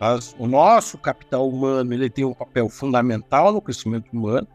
Mas 0.00 0.34
o 0.38 0.48
nosso 0.48 0.98
capital 0.98 1.48
humano 1.48 1.92
ele 1.94 2.10
tem 2.10 2.24
um 2.24 2.34
papel 2.34 2.68
fundamental 2.68 3.52
no 3.52 3.60
crescimento 3.60 4.10
humano, 4.12 4.48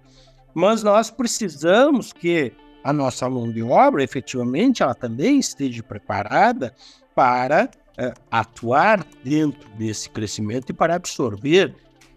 mas 0.54 0.84
nós 0.84 1.10
precisamos 1.10 2.12
que 2.12 2.52
a 2.84 2.92
nossa 2.92 3.30
mão 3.30 3.52
de 3.52 3.64
obra, 3.64 4.04
efetivamente, 4.04 4.82
ela 4.82 4.96
também 4.96 5.40
esteja 5.40 5.84
preparada 5.84 6.74
para 7.14 7.70
é, 7.98 8.14
atuar 8.32 9.06
dentro 9.24 9.70
desse 9.72 10.10
crescimento 10.10 10.70
e 10.70 10.74
para 10.74 10.96
absorver. 10.96 11.76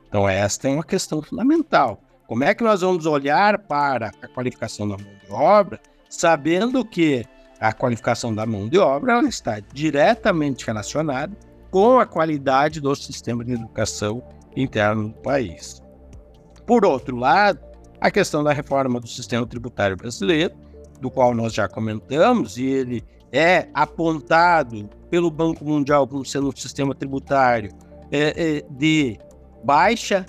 Então, 0.09 0.29
esta 0.29 0.69
é 0.69 0.73
uma 0.73 0.85
questão 0.85 1.23
fundamental. 1.23 2.01
Como 2.31 2.45
é 2.45 2.55
que 2.55 2.63
nós 2.63 2.83
vamos 2.83 3.07
olhar 3.07 3.59
para 3.59 4.13
a 4.23 4.29
qualificação 4.29 4.87
da 4.87 4.97
mão 4.97 5.13
de 5.27 5.33
obra, 5.33 5.81
sabendo 6.09 6.85
que 6.85 7.25
a 7.59 7.73
qualificação 7.73 8.33
da 8.33 8.47
mão 8.47 8.69
de 8.69 8.79
obra 8.79 9.19
está 9.27 9.59
diretamente 9.59 10.65
relacionada 10.65 11.37
com 11.73 11.99
a 11.99 12.07
qualidade 12.07 12.81
do 12.81 12.95
sistema 12.95 13.45
de 13.45 13.55
educação 13.55 14.23
interno 14.55 15.09
do 15.09 15.15
país. 15.15 15.83
Por 16.65 16.85
outro 16.85 17.17
lado, 17.17 17.59
a 18.01 18.13
questão 18.13 18.45
da 18.45 18.53
reforma 18.53 19.01
do 19.01 19.09
sistema 19.09 19.45
tributário 19.45 19.97
brasileiro, 19.97 20.55
do 21.01 21.11
qual 21.11 21.35
nós 21.35 21.53
já 21.53 21.69
comentamos, 21.69 22.57
e 22.57 22.65
ele 22.65 23.03
é 23.33 23.67
apontado 23.75 24.89
pelo 25.11 25.33
Banco 25.33 25.65
Mundial 25.65 26.07
como 26.07 26.25
sendo 26.25 26.47
um 26.51 26.55
sistema 26.55 26.95
tributário 26.95 27.73
é, 28.13 28.59
é, 28.59 28.65
de 28.71 29.19
baixa 29.65 30.25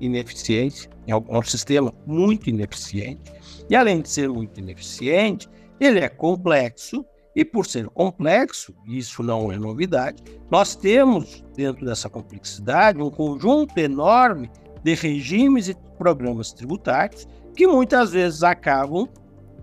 ineficiência, 0.00 0.90
é 1.06 1.14
um 1.14 1.42
sistema 1.42 1.92
muito 2.06 2.48
ineficiente, 2.48 3.32
e 3.68 3.76
além 3.76 4.00
de 4.00 4.08
ser 4.08 4.28
muito 4.28 4.58
ineficiente, 4.58 5.48
ele 5.80 6.00
é 6.00 6.08
complexo, 6.08 7.04
e 7.36 7.44
por 7.44 7.66
ser 7.66 7.88
complexo, 7.88 8.74
isso 8.86 9.22
não 9.22 9.50
é 9.50 9.58
novidade, 9.58 10.22
nós 10.50 10.76
temos 10.76 11.44
dentro 11.56 11.84
dessa 11.84 12.08
complexidade 12.08 13.02
um 13.02 13.10
conjunto 13.10 13.76
enorme 13.76 14.50
de 14.84 14.94
regimes 14.94 15.68
e 15.68 15.76
programas 15.98 16.52
tributários 16.52 17.26
que 17.56 17.66
muitas 17.66 18.12
vezes 18.12 18.42
acabam 18.42 19.08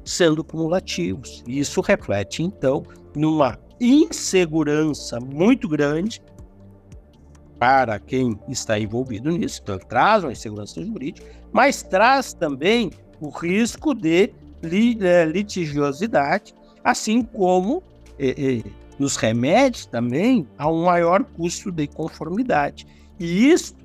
sendo 0.04 0.44
cumulativos. 0.44 1.44
E 1.48 1.60
isso 1.60 1.80
reflete, 1.82 2.44
então, 2.44 2.84
numa 3.15 3.58
insegurança 3.80 5.20
muito 5.20 5.67
grande 5.67 6.22
para 7.62 8.00
quem 8.00 8.39
está 8.50 8.80
envolvido 8.80 9.30
nisso. 9.30 9.60
Então, 9.62 9.78
traz 9.78 10.24
uma 10.24 10.32
insegurança 10.32 10.84
jurídica, 10.84 11.28
mas 11.52 11.84
traz 11.84 12.34
também 12.34 12.89
o 13.19 13.30
risco 13.30 13.93
de 13.93 14.32
é, 14.63 15.26
litigiosidade, 15.26 16.56
assim 16.84 17.21
como 17.21 17.84
nos 18.97 19.15
remédios 19.15 19.86
também 19.86 20.47
a 20.58 20.67
um 20.71 20.86
maior 20.86 21.24
custo 21.24 21.71
de 21.71 21.86
conformidade. 21.86 22.88
E 23.19 23.52
isso, 23.52 23.76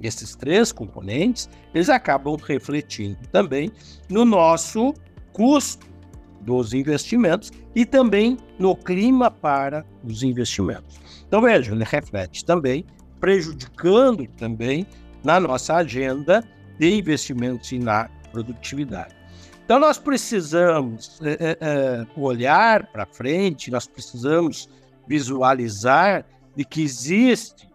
esses 0.00 0.34
três 0.34 0.72
componentes, 0.72 1.46
eles 1.74 1.90
acabam 1.90 2.36
refletindo 2.36 3.18
também 3.30 3.70
no 4.08 4.24
nosso 4.24 4.94
custo 5.34 5.86
dos 6.40 6.72
investimentos 6.72 7.52
e 7.74 7.84
também 7.84 8.38
no 8.58 8.74
clima 8.74 9.30
para 9.30 9.84
os 10.02 10.22
investimentos. 10.22 10.98
Então, 11.26 11.42
veja, 11.42 11.72
ele 11.72 11.84
reflete 11.84 12.42
também, 12.46 12.86
prejudicando 13.20 14.26
também 14.36 14.86
na 15.24 15.40
nossa 15.40 15.76
agenda 15.76 16.42
de 16.78 16.98
investimentos 16.98 17.72
e 17.72 17.78
na 17.78 18.08
produtividade. 18.30 19.14
Então, 19.64 19.80
nós 19.80 19.98
precisamos 19.98 21.18
é, 21.22 21.58
é, 21.60 22.06
olhar 22.16 22.86
para 22.86 23.04
frente, 23.04 23.70
nós 23.70 23.86
precisamos 23.86 24.68
visualizar 25.08 26.24
de 26.54 26.64
que 26.64 26.82
existe 26.82 27.68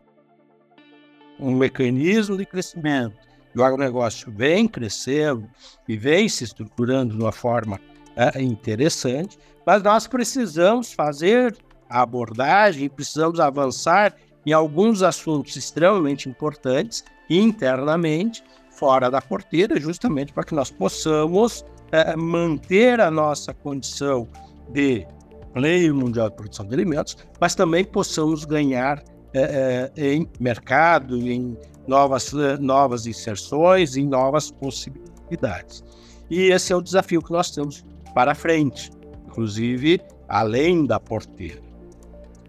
um 1.37 1.53
mecanismo 1.55 2.37
de 2.37 2.45
crescimento. 2.45 3.17
E 3.53 3.59
o 3.59 3.63
agronegócio 3.63 4.31
vem 4.31 4.67
crescendo 4.67 5.49
e 5.87 5.97
vem 5.97 6.29
se 6.29 6.45
estruturando 6.45 7.17
de 7.17 7.21
uma 7.21 7.31
forma 7.31 7.79
é, 8.15 8.41
interessante, 8.41 9.37
mas 9.65 9.83
nós 9.83 10.07
precisamos 10.07 10.93
fazer 10.93 11.57
a 11.89 12.01
abordagem, 12.01 12.89
precisamos 12.89 13.39
avançar 13.39 14.15
em 14.45 14.53
alguns 14.53 15.03
assuntos 15.03 15.55
extremamente 15.55 16.27
importantes 16.27 17.03
internamente, 17.29 18.43
fora 18.69 19.09
da 19.09 19.21
porteira, 19.21 19.79
justamente 19.79 20.33
para 20.33 20.43
que 20.43 20.53
nós 20.53 20.71
possamos 20.71 21.63
é, 21.91 22.15
manter 22.15 22.99
a 22.99 23.11
nossa 23.11 23.53
condição 23.53 24.27
de 24.69 25.05
player 25.53 25.93
mundial 25.93 26.29
de 26.29 26.35
produção 26.35 26.65
de 26.65 26.73
alimentos, 26.73 27.17
mas 27.39 27.55
também 27.55 27.83
possamos 27.83 28.45
ganhar 28.45 29.03
é, 29.33 29.91
é, 29.95 30.13
em 30.13 30.27
mercado, 30.39 31.17
em 31.17 31.57
novas, 31.87 32.33
novas 32.59 33.05
inserções, 33.05 33.95
em 33.95 34.07
novas 34.07 34.51
possibilidades. 34.51 35.83
E 36.29 36.51
esse 36.51 36.71
é 36.71 36.75
o 36.75 36.81
desafio 36.81 37.21
que 37.21 37.31
nós 37.31 37.51
temos 37.51 37.83
para 38.13 38.33
frente, 38.33 38.91
inclusive 39.27 40.01
além 40.27 40.85
da 40.85 40.99
porteira. 40.99 41.61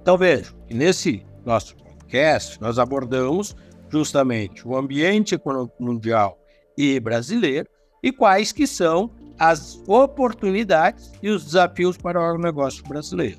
Então 0.00 0.16
vejam 0.16 0.55
que 0.66 0.74
nesse 0.74 1.24
nosso 1.44 1.76
podcast 2.12 2.61
nós 2.61 2.79
abordamos 2.79 3.57
justamente 3.88 4.68
o 4.68 4.77
ambiente 4.77 5.35
econômico 5.35 5.83
mundial 5.83 6.38
e 6.77 7.01
brasileiro 7.01 7.66
e 8.03 8.12
quais 8.12 8.53
que 8.53 8.66
são 8.66 9.11
as 9.38 9.83
oportunidades 9.88 11.11
e 11.22 11.31
os 11.31 11.44
desafios 11.44 11.96
para 11.96 12.20
o 12.20 12.22
agronegócio 12.22 12.85
brasileiro. 12.85 13.38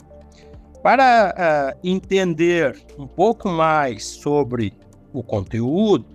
Para 0.81 1.75
uh, 1.75 1.87
entender 1.87 2.75
um 2.97 3.05
pouco 3.07 3.47
mais 3.47 4.05
sobre 4.05 4.73
o 5.13 5.21
conteúdo, 5.23 6.05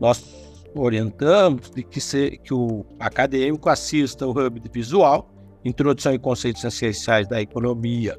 nós 0.00 0.24
orientamos 0.74 1.70
de 1.70 1.82
que, 1.84 2.00
se, 2.00 2.40
que 2.42 2.52
o 2.52 2.84
acadêmico 2.98 3.68
assista 3.68 4.26
o 4.26 4.30
Hub 4.30 4.60
de 4.60 4.68
Visual, 4.68 5.30
Introdução 5.64 6.12
e 6.12 6.18
Conceitos 6.18 6.64
Essenciais 6.64 7.28
da 7.28 7.40
Economia, 7.40 8.18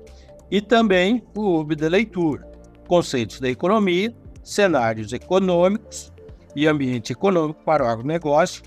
e 0.49 0.59
também 0.61 1.23
o 1.35 1.59
Hub 1.59 1.75
de 1.75 1.87
Leitura, 1.87 2.50
Conceitos 2.91 3.39
da 3.39 3.47
Economia, 3.47 4.13
cenários 4.43 5.13
econômicos 5.13 6.11
e 6.53 6.67
ambiente 6.67 7.13
econômico 7.13 7.63
para 7.63 7.85
o 7.85 7.87
agronegócio 7.87 8.63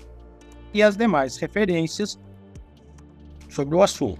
e 0.73 0.81
as 0.81 0.97
demais 0.97 1.37
referências 1.37 2.19
sobre 3.47 3.75
o 3.75 3.83
assunto. 3.83 4.19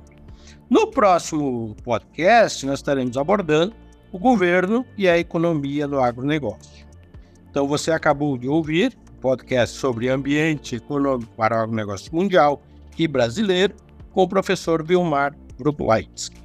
No 0.70 0.92
próximo 0.92 1.76
podcast, 1.84 2.68
nós 2.68 2.78
estaremos 2.78 3.18
abordando 3.18 3.74
o 4.12 4.20
governo 4.20 4.86
e 4.96 5.10
a 5.10 5.18
economia 5.18 5.88
do 5.88 6.00
agronegócio. 6.00 6.86
Então, 7.50 7.68
você 7.68 7.90
acabou 7.90 8.38
de 8.38 8.48
ouvir 8.48 8.96
o 9.10 9.22
podcast 9.22 9.76
sobre 9.76 10.08
ambiente 10.08 10.76
econômico 10.76 11.34
para 11.36 11.58
o 11.58 11.64
agronegócio 11.64 12.14
mundial 12.14 12.62
e 12.96 13.08
brasileiro 13.08 13.74
com 14.14 14.22
o 14.22 14.30
professor 14.30 14.86
Vilmar 14.86 15.36
Gruboitsky. 15.58 16.45